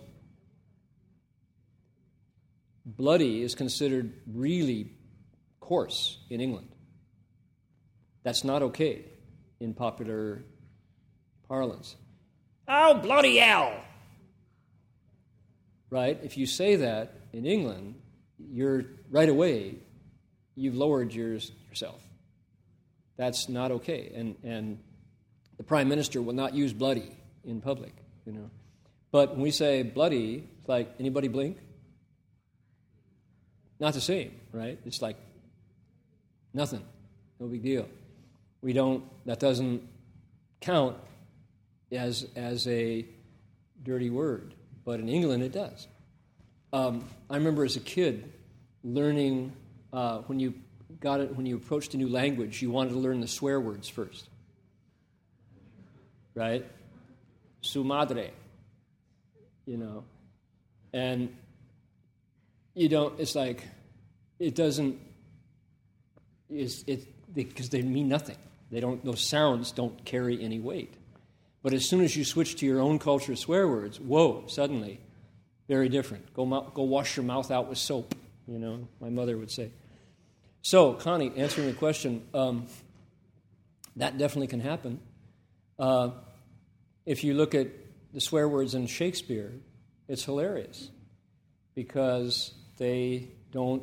[2.85, 4.93] Bloody is considered really
[5.61, 6.75] coarse in England.
[8.23, 9.05] That's not okay
[9.61, 10.43] in popular
[11.51, 11.97] parlance.
[12.69, 13.75] Oh, bloody hell!
[15.91, 16.17] Right?
[16.23, 17.97] If you say that in England,
[18.39, 19.75] you're right away,
[20.55, 22.01] you've lowered yours, yourself.
[23.17, 24.13] That's not okay.
[24.15, 24.79] And, and
[25.57, 27.11] the prime minister will not use bloody
[27.45, 27.95] in public,
[28.25, 28.49] you know.
[29.11, 31.59] But when we say bloody, it's like anybody blink?
[33.81, 34.79] Not the same, right?
[34.87, 35.17] It's like
[36.55, 36.85] nothing,
[37.41, 37.89] no big deal.
[38.63, 39.03] We don't.
[39.27, 39.83] That doesn't
[40.61, 40.97] count
[41.93, 43.05] as as a
[43.83, 45.87] dirty word, but in England it does.
[46.73, 48.33] Um, I remember as a kid
[48.85, 49.53] learning
[49.93, 50.55] uh, when you
[51.01, 53.89] got it when you approached a new language, you wanted to learn the swear words
[53.89, 54.29] first,
[56.35, 56.65] right?
[57.63, 58.31] Su madre,
[59.67, 60.05] you know,
[60.93, 61.35] and
[62.75, 63.19] you don't.
[63.19, 63.65] It's like
[64.39, 64.99] it doesn't.
[66.49, 68.37] Is it because they mean nothing.
[68.71, 69.05] They don't.
[69.05, 70.95] Those sounds don't carry any weight.
[71.63, 74.45] But as soon as you switch to your own culture swear words, whoa!
[74.47, 75.01] Suddenly,
[75.69, 76.33] very different.
[76.35, 78.15] Go go wash your mouth out with soap.
[78.47, 79.71] You know, my mother would say.
[80.63, 82.67] So, Connie, answering the question, um,
[83.97, 85.01] that definitely can happen.
[85.79, 86.11] Uh,
[87.07, 87.69] if you look at
[88.13, 89.53] the swear words in Shakespeare,
[90.09, 90.91] it's hilarious
[91.75, 93.83] because they don't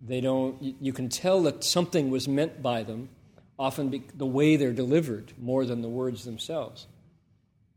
[0.00, 3.08] they don't you can tell that something was meant by them
[3.58, 6.86] often be, the way they're delivered more than the words themselves.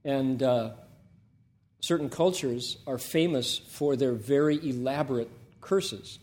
[0.03, 0.71] And uh,
[1.79, 5.29] certain cultures are famous for their very elaborate
[5.61, 6.19] curses.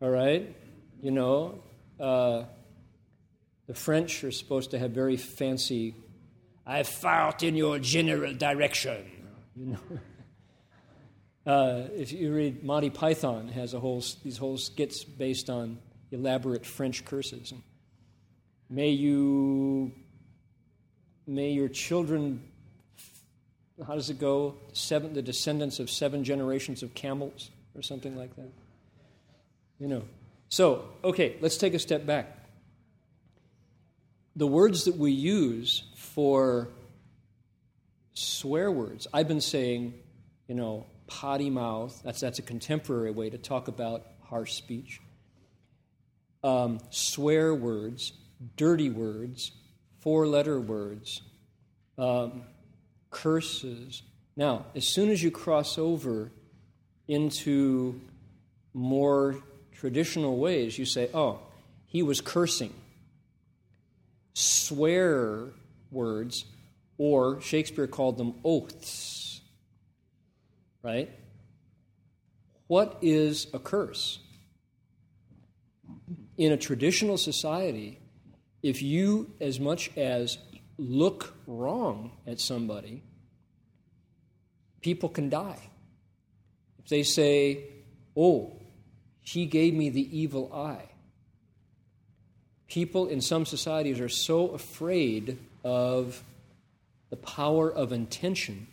[0.00, 0.54] All right?
[1.02, 1.58] You know
[2.00, 2.44] uh,
[3.66, 5.94] the french are supposed to have very fancy
[6.66, 9.10] i fart in your general direction.
[9.56, 9.78] You know?
[11.46, 15.78] Uh, if you read Monty Python, has a whole these whole skits based on
[16.10, 17.52] elaborate French curses.
[17.52, 17.62] And
[18.74, 19.92] may you,
[21.26, 22.42] may your children,
[23.86, 24.56] how does it go?
[24.72, 28.50] Seven, the descendants of seven generations of camels, or something like that.
[29.78, 30.02] You know.
[30.48, 32.38] So, okay, let's take a step back.
[34.36, 36.68] The words that we use for
[38.14, 39.94] swear words, I've been saying,
[40.48, 42.00] you know, potty mouth.
[42.04, 45.00] That's, that's a contemporary way to talk about harsh speech.
[46.42, 48.12] Um, swear words,
[48.56, 49.52] dirty words,
[50.00, 51.22] four letter words,
[51.98, 52.42] um,
[53.10, 54.02] curses.
[54.36, 56.30] Now, as soon as you cross over
[57.06, 58.00] into
[58.72, 59.38] more
[59.72, 61.40] traditional ways, you say, oh,
[61.86, 62.74] he was cursing.
[64.34, 65.48] Swear
[65.90, 66.44] words,
[66.98, 69.24] or Shakespeare called them oaths
[70.84, 71.10] right?
[72.68, 74.20] What is a curse?
[76.36, 77.98] In a traditional society,
[78.64, 80.38] if you as much as
[80.78, 83.02] look wrong at somebody,
[84.80, 85.60] people can die.
[86.78, 87.64] If they say,
[88.16, 88.52] Oh,
[89.20, 90.88] he gave me the evil eye.
[92.66, 96.22] People in some societies are so afraid of
[97.10, 98.66] the power of intention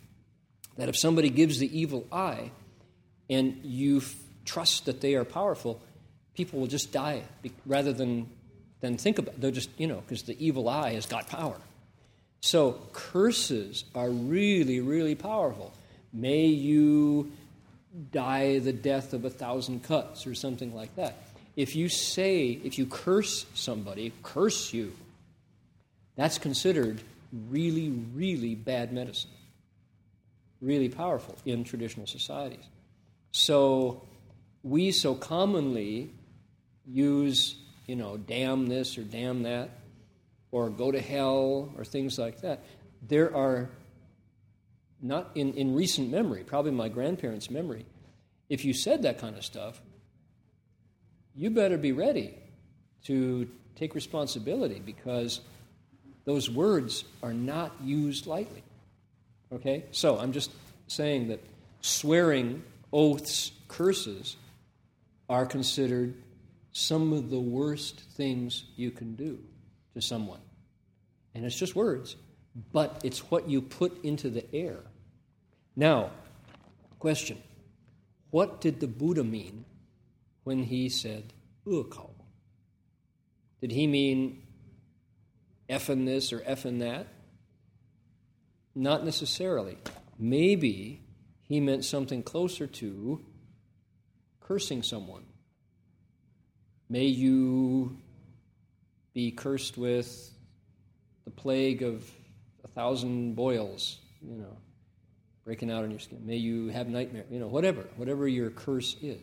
[0.78, 2.50] that if somebody gives the evil eye
[3.28, 4.14] and you f-
[4.46, 5.82] trust that they are powerful,
[6.34, 7.22] people will just die
[7.66, 8.30] rather than,
[8.82, 9.40] than think about.
[9.40, 11.56] They'll just, you know, because the evil eye has got power.
[12.40, 15.72] So curses are really, really powerful.
[16.12, 17.32] May you
[18.10, 21.16] die the death of a thousand cuts or something like that.
[21.56, 24.92] If you say, if you curse somebody, curse you,
[26.16, 27.00] that's considered
[27.48, 29.30] really, really bad medicine
[30.62, 32.64] really powerful in traditional societies.
[33.32, 34.02] So
[34.62, 36.10] we so commonly
[36.86, 37.56] use,
[37.86, 39.70] you know, damn this or damn that,
[40.50, 42.60] or go to hell or things like that.
[43.08, 43.68] there are
[45.00, 47.84] not in, in recent memory, probably my grandparents' memory,
[48.48, 49.82] if you said that kind of stuff,
[51.34, 52.34] you better be ready
[53.04, 55.40] to take responsibility because
[56.24, 58.62] those words are not used lightly.
[59.52, 59.84] Okay?
[59.90, 60.52] So I'm just
[60.86, 61.40] saying that
[61.80, 62.62] swearing,
[62.92, 64.36] oaths, curses
[65.28, 66.14] are considered
[66.72, 69.38] some of the worst things you can do
[69.94, 70.40] to someone.
[71.34, 72.16] And it's just words,
[72.72, 74.80] but it's what you put into the air.
[75.76, 76.10] Now,
[76.98, 77.38] question
[78.30, 79.64] What did the Buddha mean
[80.44, 81.32] when he said,
[81.66, 82.10] Ukao?
[83.60, 84.42] Did he mean
[85.68, 87.06] effing this or effing that?
[88.74, 89.76] Not necessarily.
[90.18, 91.02] Maybe
[91.42, 93.20] he meant something closer to
[94.40, 95.24] cursing someone.
[96.88, 97.96] May you
[99.14, 100.30] be cursed with
[101.24, 102.10] the plague of
[102.64, 104.56] a thousand boils, you know,
[105.44, 106.20] breaking out on your skin.
[106.24, 109.20] May you have nightmare, you know, whatever, whatever your curse is.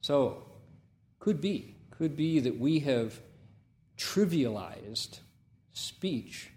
[0.00, 0.42] So,
[1.18, 3.18] could be, could be that we have
[3.96, 5.18] trivialized
[5.72, 6.50] speech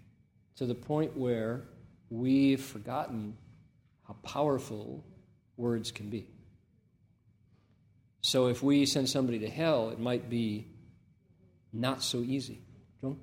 [0.56, 1.62] to the point where
[2.10, 3.36] we've forgotten
[4.06, 5.04] how powerful
[5.56, 6.26] words can be.
[8.24, 10.68] So if we send somebody to hell, it might be
[11.72, 12.62] not so easy.
[13.00, 13.18] John?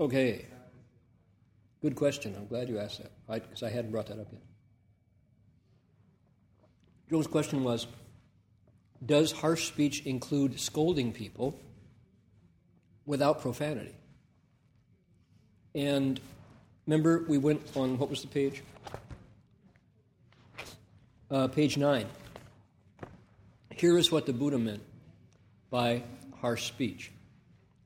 [0.00, 0.46] Okay.
[1.82, 2.34] Good question.
[2.34, 4.42] I'm glad you asked that, because I hadn't brought that up yet.
[7.10, 7.86] Joe's question was
[9.06, 11.58] Does harsh speech include scolding people
[13.06, 13.94] without profanity?
[15.74, 16.18] And
[16.86, 18.62] remember, we went on what was the page?
[21.30, 22.06] Uh, page 9.
[23.76, 24.82] Here is what the Buddha meant
[25.70, 26.02] by
[26.40, 27.12] harsh speech.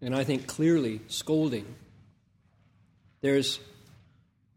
[0.01, 1.67] And I think clearly scolding
[3.21, 3.61] there's,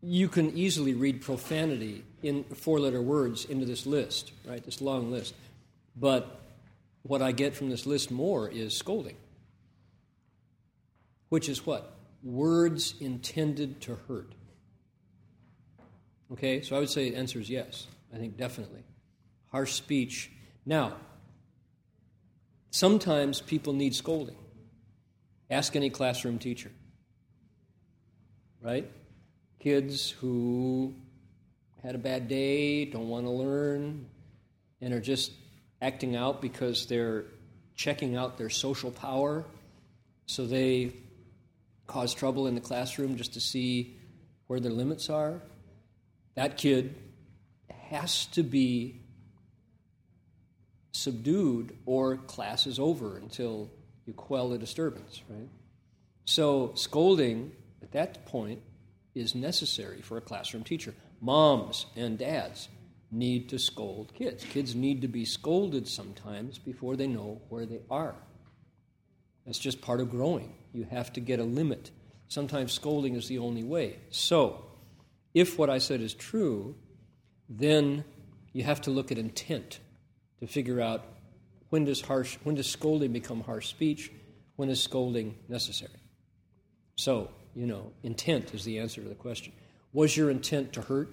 [0.01, 4.63] you can easily read profanity in four letter words into this list, right?
[4.63, 5.33] This long list.
[5.97, 6.39] But
[7.03, 9.15] what I get from this list more is scolding,
[11.29, 11.95] which is what?
[12.23, 14.33] Words intended to hurt.
[16.31, 17.87] Okay, so I would say the answer is yes.
[18.13, 18.83] I think definitely.
[19.51, 20.31] Harsh speech.
[20.65, 20.95] Now,
[22.71, 24.37] sometimes people need scolding.
[25.49, 26.71] Ask any classroom teacher
[28.63, 28.89] right?
[29.59, 30.95] Kids who
[31.83, 34.07] had a bad day, don't want to learn,
[34.81, 35.31] and are just
[35.83, 37.25] acting out because they're
[37.75, 39.43] checking out their social power.
[40.25, 40.93] So they
[41.87, 43.97] cause trouble in the classroom just to see
[44.47, 45.41] where their limits are.
[46.35, 46.95] That kid
[47.89, 49.01] has to be
[50.93, 53.69] subdued or class is over until
[54.05, 55.49] you quell the disturbance, right?
[56.25, 57.51] So scolding
[57.81, 58.61] at that point
[59.13, 60.93] is necessary for a classroom teacher.
[61.19, 62.69] Moms and dads
[63.13, 64.43] need to scold kids.
[64.43, 68.15] Kids need to be scolded sometimes before they know where they are.
[69.45, 70.55] That's just part of growing.
[70.73, 71.91] You have to get a limit.
[72.27, 73.97] Sometimes scolding is the only way.
[74.09, 74.65] So,
[75.33, 76.75] if what I said is true,
[77.49, 78.03] then
[78.53, 79.79] you have to look at intent
[80.39, 81.05] to figure out
[81.69, 84.11] when does harsh when does scolding become harsh speech,
[84.55, 85.99] when is scolding necessary.
[86.95, 89.53] So, you know, intent is the answer to the question.
[89.91, 91.09] Was your intent to hurt?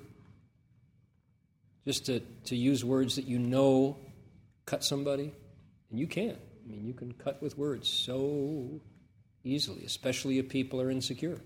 [1.84, 3.96] Just to, to use words that you know
[4.66, 5.32] cut somebody?
[5.90, 6.36] And you can.
[6.36, 8.80] I mean, you can cut with words so
[9.44, 11.40] easily, especially if people are insecure.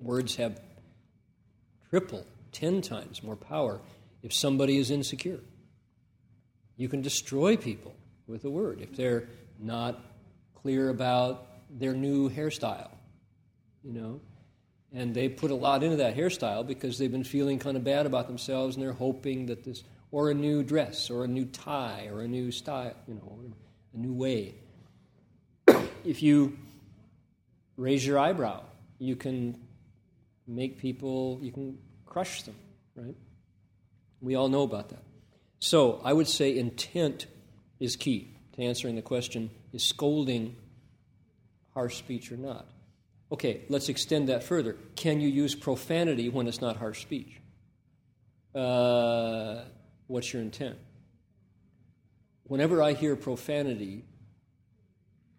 [0.00, 0.60] Words have
[1.90, 3.80] triple, ten times more power
[4.22, 5.40] if somebody is insecure.
[6.76, 7.94] You can destroy people
[8.26, 9.28] with a word if they're
[9.58, 10.00] not
[10.62, 12.90] clear about their new hairstyle
[13.82, 14.20] you know.
[14.94, 18.04] And they put a lot into that hairstyle because they've been feeling kind of bad
[18.04, 22.08] about themselves and they're hoping that this, or a new dress, or a new tie,
[22.12, 23.38] or a new style, you know,
[23.94, 24.54] a new way.
[26.04, 26.58] if you
[27.76, 28.62] raise your eyebrow,
[28.98, 29.58] you can
[30.46, 32.54] make people, you can crush them,
[32.94, 33.16] right?
[34.20, 35.02] We all know about that.
[35.58, 37.26] So I would say intent
[37.80, 40.56] is key to answering the question is scolding
[41.74, 42.66] harsh speech or not?
[43.32, 44.76] Okay, let's extend that further.
[44.94, 47.40] Can you use profanity when it's not harsh speech?
[48.54, 49.62] Uh,
[50.06, 50.76] what's your intent?
[52.44, 54.04] Whenever I hear profanity,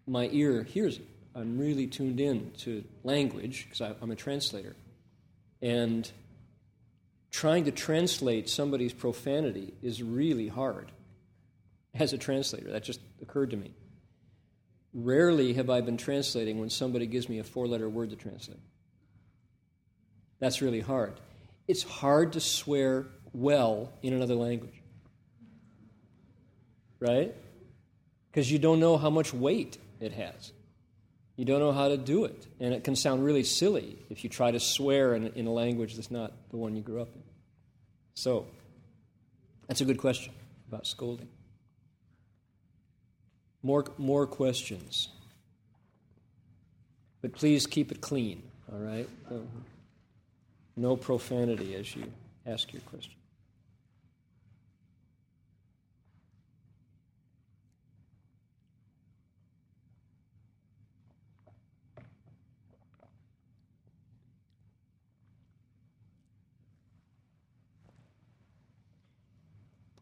[0.08, 1.06] my ear hears it.
[1.36, 4.74] I'm really tuned in to language because I'm a translator.
[5.62, 6.10] And
[7.30, 10.90] trying to translate somebody's profanity is really hard
[11.94, 12.72] as a translator.
[12.72, 13.70] That just occurred to me.
[14.94, 18.60] Rarely have I been translating when somebody gives me a four letter word to translate.
[20.38, 21.14] That's really hard.
[21.66, 24.80] It's hard to swear well in another language.
[27.00, 27.34] Right?
[28.30, 30.52] Because you don't know how much weight it has.
[31.36, 32.46] You don't know how to do it.
[32.60, 35.96] And it can sound really silly if you try to swear in, in a language
[35.96, 37.22] that's not the one you grew up in.
[38.14, 38.46] So,
[39.66, 40.32] that's a good question
[40.68, 41.28] about scolding.
[43.64, 45.08] More, more questions.
[47.22, 49.08] But please keep it clean, all right?
[50.76, 52.04] No profanity as you
[52.44, 53.14] ask your question.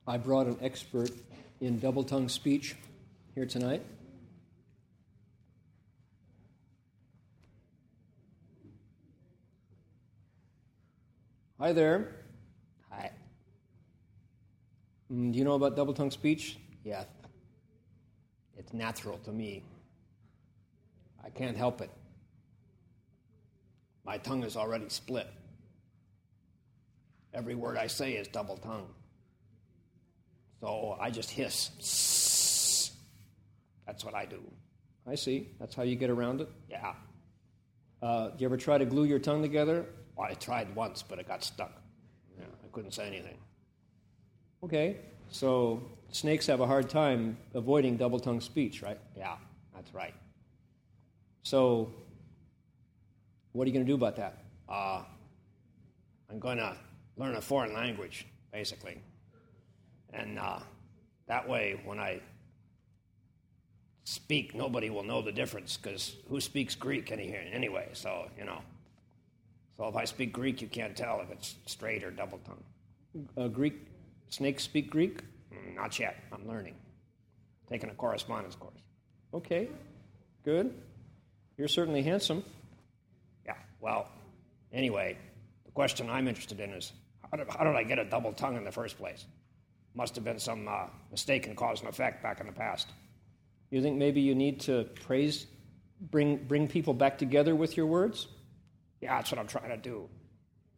[0.05, 1.13] I brought an expert
[1.61, 2.75] in double tongue speech
[3.35, 3.83] here tonight.
[11.59, 12.17] Hi there.
[12.91, 13.11] Hi.
[15.11, 16.59] Mm, do you know about double tongue speech?
[16.85, 17.05] Yeah.
[18.59, 19.63] It's natural to me.
[21.25, 21.91] I can't help it.
[24.05, 25.29] My tongue is already split.
[27.33, 28.89] Every word I say is double tongue.
[30.61, 31.71] So I just hiss.
[33.93, 34.41] That's what I do.
[35.07, 35.51] I see.
[35.61, 36.49] That's how you get around it?
[36.71, 36.95] Yeah.
[38.01, 39.85] Uh, do you ever try to glue your tongue together?
[40.17, 41.73] Well, I tried once, but it got stuck.
[42.39, 43.37] Yeah, I couldn't say anything.
[44.65, 44.97] Okay.
[45.29, 48.99] So snakes have a hard time avoiding double tongue speech, right?
[49.15, 49.37] Yeah,
[49.75, 50.15] that's right.
[51.43, 51.93] So,
[53.53, 54.39] what are you going to do about that?
[54.71, 55.03] Uh,
[56.31, 56.75] I'm going to
[57.19, 59.03] learn a foreign language, basically.
[60.15, 60.61] And uh,
[61.27, 62.23] that way, when I
[64.05, 67.89] speak, nobody will know the difference because who speaks Greek anyway?
[67.93, 68.61] So, you know.
[69.77, 73.27] So if I speak Greek, you can't tell if it's straight or double tongue.
[73.37, 73.75] Uh, Greek,
[74.29, 75.23] snakes speak Greek?
[75.53, 76.17] Mm, not yet.
[76.33, 76.75] I'm learning.
[77.69, 78.81] Taking a correspondence course.
[79.35, 79.69] Okay,
[80.45, 80.75] good.
[81.57, 82.45] You're certainly handsome.
[83.47, 84.09] Yeah, well,
[84.73, 85.17] anyway,
[85.65, 86.93] the question I'm interested in is
[87.31, 89.25] how did, how did I get a double tongue in the first place?
[89.95, 92.89] Must have been some uh, mistaken cause and effect back in the past.
[93.73, 95.47] You think maybe you need to praise,
[95.99, 98.29] bring, bring people back together with your words?
[99.01, 100.11] Yeah, that's what I'm trying to do.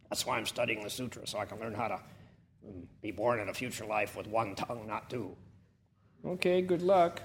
[0.09, 3.41] That's why I'm studying the sutra, so I can learn how to um, be born
[3.41, 5.35] in a future life with one tongue, not two.
[6.25, 7.21] Okay, good luck.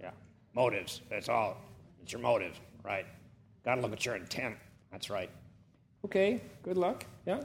[0.00, 0.12] Yeah,
[0.54, 1.00] motives.
[1.10, 1.56] That's all.
[2.00, 3.04] It's your motive, right?
[3.64, 4.54] Got to look at your intent.
[4.92, 5.30] That's right.
[6.04, 7.04] Okay, good luck.
[7.26, 7.40] Yeah.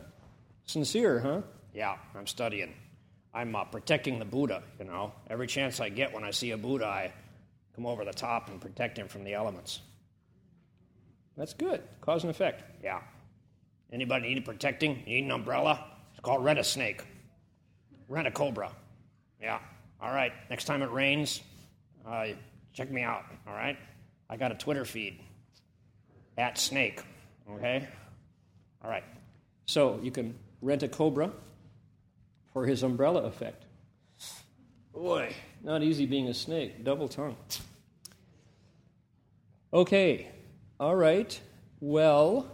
[0.65, 1.41] Sincere, huh?
[1.73, 2.75] Yeah, I'm studying.
[3.33, 5.11] I'm uh, protecting the Buddha, you know.
[5.27, 7.13] Every chance I get when I see a Buddha, I
[7.75, 9.81] come over the top and protect him from the elements.
[11.37, 11.81] That's good.
[12.01, 12.63] Cause and effect.
[12.83, 13.01] Yeah.
[13.91, 15.03] Anybody need protecting?
[15.05, 15.85] You need an umbrella?
[16.11, 17.03] It's called Rent a Snake.
[18.07, 18.71] Rent a Cobra.
[19.41, 19.59] Yeah.
[20.01, 20.31] All right.
[20.49, 21.41] Next time it rains,
[22.07, 22.27] uh,
[22.73, 23.25] check me out.
[23.47, 23.77] All right.
[24.29, 25.19] I got a Twitter feed
[26.37, 27.01] at Snake.
[27.49, 27.87] Okay.
[28.83, 29.03] All right.
[29.65, 31.31] So you can rent a Cobra
[32.51, 33.65] for his umbrella effect.
[34.93, 35.33] Boy,
[35.63, 37.37] not easy being a snake, double tongue.
[39.73, 40.27] Okay,
[40.79, 41.39] all right.
[41.79, 42.45] Well,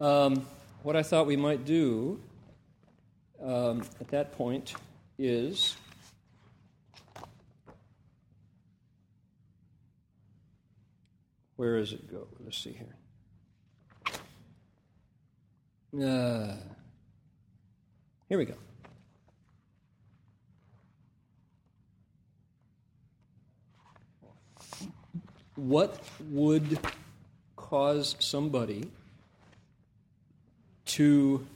[0.00, 0.46] um,
[0.82, 2.20] what I thought we might do
[3.42, 4.74] um, at that point
[5.18, 5.76] is.
[11.56, 12.26] Where does it go?
[12.42, 12.96] Let's see here.
[15.92, 16.56] Uh,
[18.28, 18.54] here we go.
[25.60, 25.98] What
[26.30, 26.78] would
[27.54, 28.90] cause somebody
[30.86, 31.46] to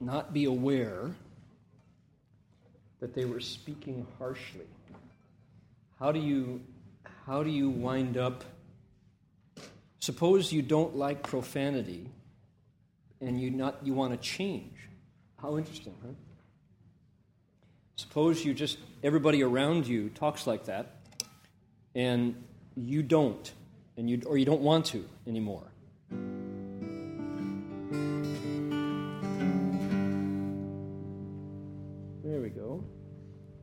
[0.00, 1.10] not be aware
[3.00, 4.66] that they were speaking harshly?
[5.98, 6.60] How do you,
[7.26, 8.44] how do you wind up?
[9.98, 12.08] Suppose you don't like profanity
[13.20, 14.88] and you, not, you want to change.
[15.40, 16.12] How interesting, huh?
[18.02, 20.96] Suppose you just, everybody around you talks like that,
[21.94, 22.34] and
[22.74, 23.52] you don't,
[23.96, 25.70] and you, or you don't want to anymore.
[32.24, 32.82] There we go.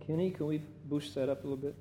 [0.08, 1.76] Kenny, can we boost that up a little bit?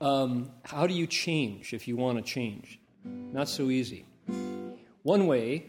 [0.00, 2.78] um, how do you change if you want to change?
[3.04, 4.04] Not so easy.
[5.02, 5.66] One way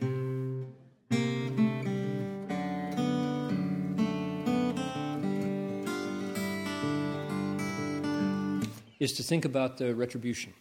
[9.06, 10.54] is to think about the retribution.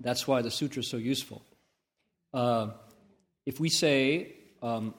[0.00, 1.42] That's why the sutra is so useful.
[2.34, 2.70] Uh,
[3.44, 4.32] if we say,
[4.62, 4.94] um,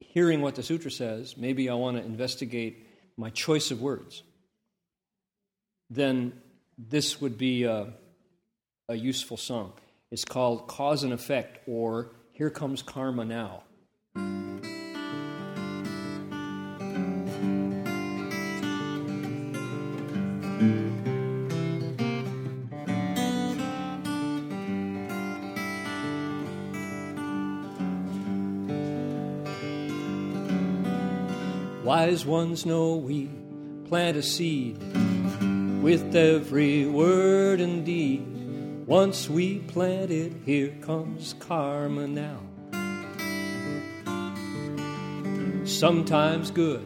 [0.00, 2.86] hearing what the sutra says, maybe I want to investigate
[3.16, 4.22] my choice of words,
[5.90, 6.32] then
[6.78, 7.92] this would be a,
[8.88, 9.72] a useful song.
[10.10, 13.62] It's called Cause and Effect, or Here Comes Karma Now.
[32.02, 33.30] Wise ones know we
[33.84, 34.76] plant a seed
[35.80, 38.26] with every word and deed.
[38.88, 42.40] Once we plant it, here comes karma now.
[45.64, 46.84] Sometimes good,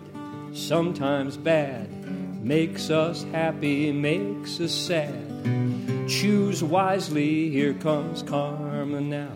[0.53, 1.89] sometimes bad,
[2.45, 5.17] makes us happy, makes us sad.
[6.07, 9.33] Choose wisely, here comes karma now.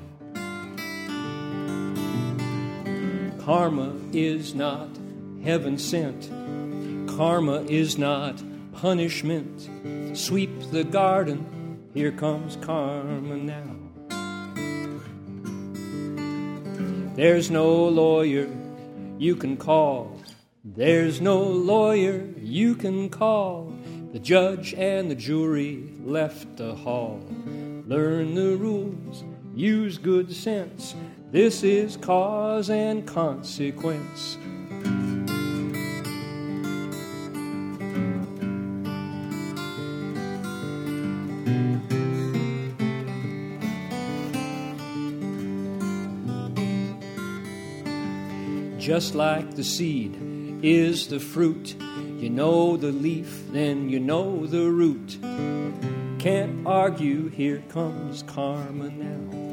[3.46, 4.99] Karma is not
[5.42, 6.28] heaven sent.
[7.08, 8.42] Karma is not
[8.72, 10.16] punishment.
[10.16, 13.76] Sweep the garden, here comes karma now.
[17.14, 18.48] There's no lawyer
[19.18, 20.18] you can call.
[20.64, 23.74] There's no lawyer you can call.
[24.12, 27.20] The judge and the jury left the hall.
[27.86, 30.94] Learn the rules, use good sense.
[31.30, 34.38] This is cause and consequence.
[48.90, 50.18] Just like the seed
[50.64, 51.76] is the fruit.
[52.18, 55.16] You know the leaf, then you know the root.
[56.18, 59.52] Can't argue, here comes karma now.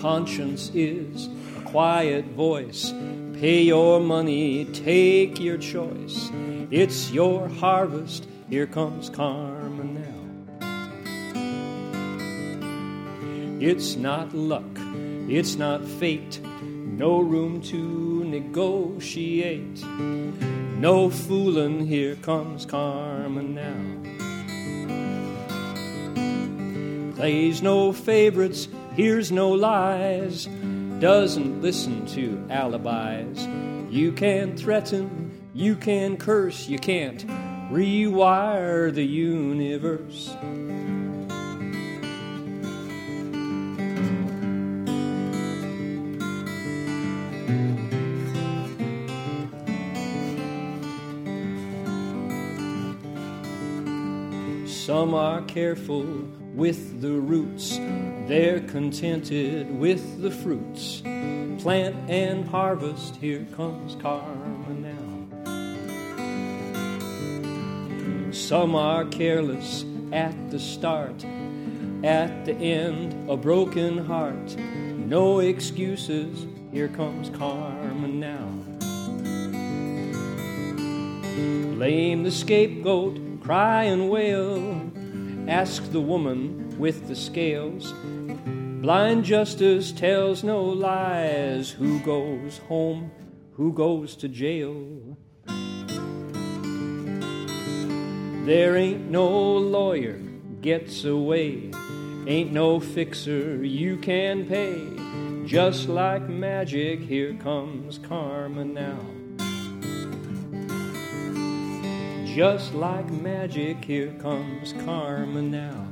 [0.00, 1.28] Conscience is
[1.58, 2.94] a quiet voice.
[3.40, 6.30] Pay your money, take your choice.
[6.70, 10.20] It's your harvest, here comes karma now.
[13.58, 14.79] It's not luck
[15.30, 19.80] it's not fate, no room to negotiate.
[19.84, 24.00] No fooling, here comes karma now.
[27.14, 28.66] Plays no favorites,
[28.96, 30.46] hears no lies,
[30.98, 33.46] doesn't listen to alibis.
[33.88, 37.24] You can threaten, you can curse, you can't
[37.70, 40.34] rewire the universe.
[54.90, 56.02] Some are careful
[56.52, 57.78] with the roots,
[58.26, 61.00] they're contented with the fruits.
[61.62, 65.28] Plant and harvest, here comes karma now.
[68.32, 71.24] Some are careless at the start,
[72.02, 74.56] at the end, a broken heart.
[74.58, 78.48] No excuses, here comes karma now.
[81.76, 84.80] Blame the scapegoat cry and wail.
[85.48, 87.92] Ask the woman with the scales.
[88.80, 91.68] Blind justice tells no lies.
[91.68, 93.10] Who goes home?
[93.54, 95.18] Who goes to jail?
[98.46, 100.20] There ain't no lawyer
[100.60, 101.72] gets away.
[102.28, 104.78] Ain't no fixer you can pay.
[105.44, 109.19] Just like magic, here comes karma now.
[112.34, 115.88] Just like magic, here comes karma now.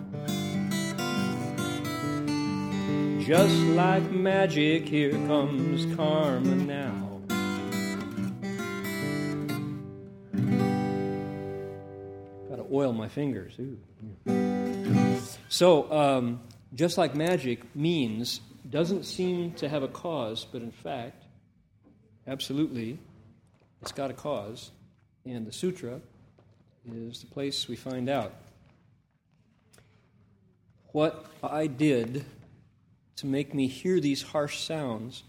[3.18, 7.20] Just like magic, here comes karma now.
[12.48, 13.58] Gotta oil my fingers.
[13.58, 13.76] Ooh.
[15.48, 16.40] So, um,
[16.72, 18.40] just like magic means,
[18.70, 21.24] doesn't seem to have a cause, but in fact,
[22.28, 23.00] absolutely,
[23.82, 24.70] it's got a cause.
[25.26, 26.00] And the sutra
[26.94, 28.32] is the place we find out
[30.92, 32.24] what I did
[33.16, 35.22] to make me hear these harsh sounds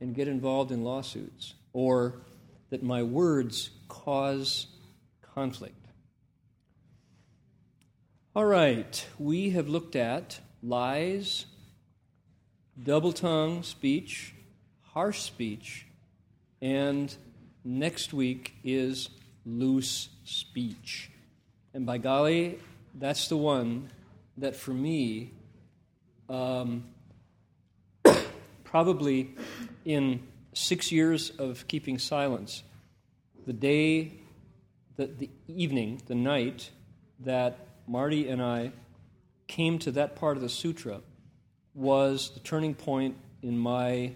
[0.00, 2.14] and get involved in lawsuits, or
[2.70, 4.66] that my words cause
[5.34, 5.74] conflict.
[8.34, 11.46] All right, we have looked at lies,
[12.82, 14.34] double tongue speech,
[14.92, 15.86] harsh speech,
[16.62, 17.14] and
[17.64, 19.08] next week is
[19.44, 21.10] loose speech.
[21.72, 22.58] And by golly,
[22.94, 23.90] that's the one
[24.36, 25.32] that for me,
[26.28, 26.84] um,
[28.64, 29.34] probably
[29.84, 32.62] in six years of keeping silence,
[33.46, 34.12] the day,
[34.96, 36.70] the, the evening, the night
[37.20, 38.72] that Marty and I
[39.46, 41.00] came to that part of the sutra
[41.74, 44.12] was the turning point in my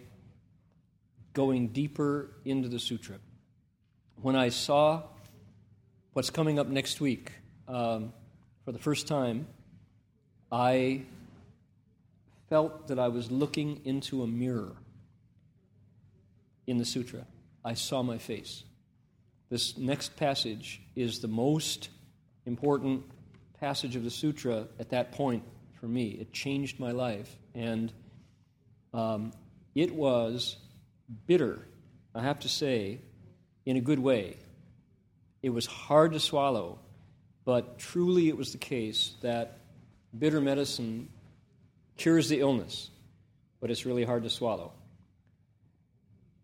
[1.33, 3.17] going deeper into the sutra.
[4.23, 5.03] When I saw
[6.15, 7.33] what's coming up next week
[7.67, 8.13] um,
[8.65, 9.49] for the first time,
[10.51, 11.03] I
[12.49, 14.77] felt that I was looking into a mirror
[16.69, 17.27] in the sutra.
[17.65, 18.63] I saw my face.
[19.51, 21.89] This next passage is the most
[22.47, 23.03] important
[23.59, 25.43] passage of the sutra at that point
[25.81, 26.11] for me.
[26.11, 27.37] It changed my life.
[27.57, 27.93] And
[28.93, 29.33] um,
[29.75, 30.59] it was
[31.27, 31.59] bitter,
[32.15, 33.01] I have to say,
[33.67, 34.37] in a good way.
[35.44, 36.80] It was hard to swallow,
[37.46, 39.60] but truly it was the case that
[40.18, 41.10] bitter medicine
[41.98, 42.90] cures the illness,
[43.62, 44.74] but it's really hard to swallow.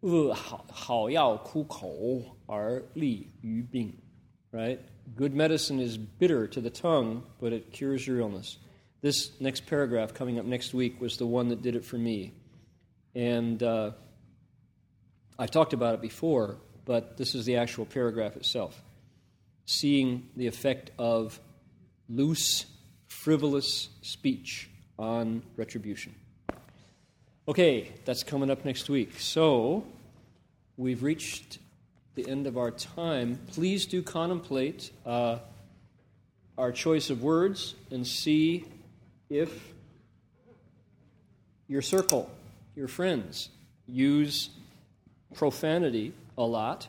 [0.01, 3.91] 恶好好药苦口而利于病,
[4.51, 4.77] right?
[5.15, 8.57] Good medicine is bitter to the tongue, but it cures your illness.
[9.01, 12.33] This next paragraph coming up next week was the one that did it for me.
[13.15, 13.91] And uh,
[15.37, 18.81] I've talked about it before, but this is the actual paragraph itself.
[19.72, 21.38] Seeing the effect of
[22.08, 22.66] loose,
[23.06, 24.68] frivolous speech
[24.98, 26.12] on retribution.
[27.46, 29.20] Okay, that's coming up next week.
[29.20, 29.84] So,
[30.76, 31.60] we've reached
[32.16, 33.38] the end of our time.
[33.52, 35.38] Please do contemplate uh,
[36.58, 38.64] our choice of words and see
[39.28, 39.72] if
[41.68, 42.28] your circle,
[42.74, 43.50] your friends,
[43.86, 44.50] use
[45.32, 46.88] profanity a lot.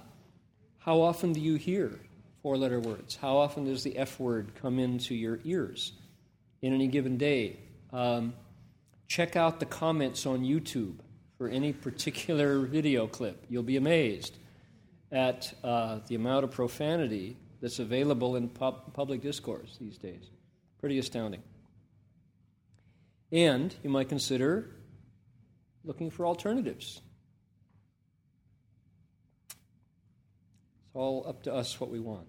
[0.80, 2.00] How often do you hear
[2.42, 3.16] four letter words?
[3.16, 5.94] How often does the F word come into your ears
[6.62, 7.60] in any given day?
[7.94, 8.34] Um,
[9.08, 10.96] check out the comments on YouTube
[11.38, 13.46] for any particular video clip.
[13.50, 14.38] You'll be amazed
[15.12, 20.30] at uh, the amount of profanity that's available in pub- public discourse these days.
[20.80, 21.44] Pretty astounding.
[23.32, 24.70] And you might consider
[25.84, 27.02] looking for alternatives.
[30.92, 32.28] It's all up to us what we want.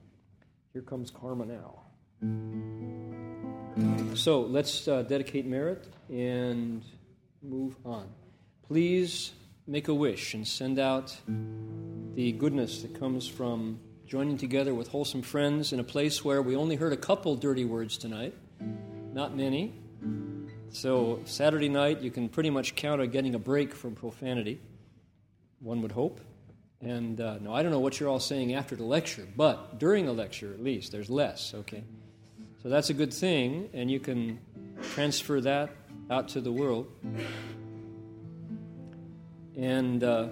[0.72, 1.80] Here comes karma now.
[4.14, 6.84] So let's uh, dedicate merit and
[7.42, 8.06] move on.
[8.68, 9.32] Please
[9.66, 11.16] make a wish and send out
[12.14, 16.54] the goodness that comes from joining together with wholesome friends in a place where we
[16.54, 18.32] only heard a couple dirty words tonight,
[19.12, 19.74] not many.
[20.70, 24.60] So, Saturday night, you can pretty much count on getting a break from profanity,
[25.58, 26.20] one would hope.
[26.82, 30.04] And uh, no, I don't know what you're all saying after the lecture, but during
[30.04, 31.84] the lecture, at least, there's less, okay?
[32.62, 34.40] So that's a good thing, and you can
[34.94, 35.70] transfer that
[36.10, 36.88] out to the world.
[39.56, 40.28] And uh,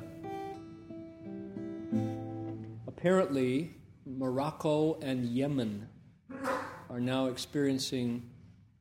[2.89, 5.89] apparently, Morocco and Yemen
[6.89, 8.29] are now experiencing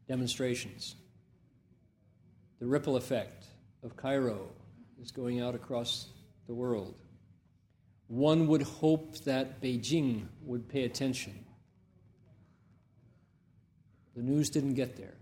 [0.08, 0.96] demonstrations.
[2.60, 3.46] The ripple effect
[3.84, 4.50] of Cairo
[5.00, 6.08] is going out across
[6.48, 6.96] the world.
[8.10, 11.46] One would hope that Beijing would pay attention
[14.20, 15.14] the news didn't get there.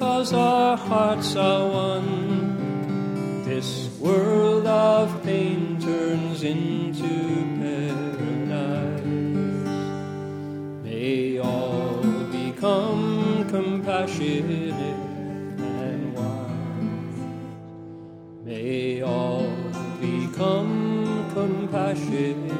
[0.00, 7.04] Because our hearts are one, this world of pain turns into
[7.60, 9.04] paradise.
[10.82, 12.00] May all
[12.32, 14.72] become compassionate
[15.60, 17.20] and wise.
[18.46, 19.52] May all
[20.00, 22.59] become compassionate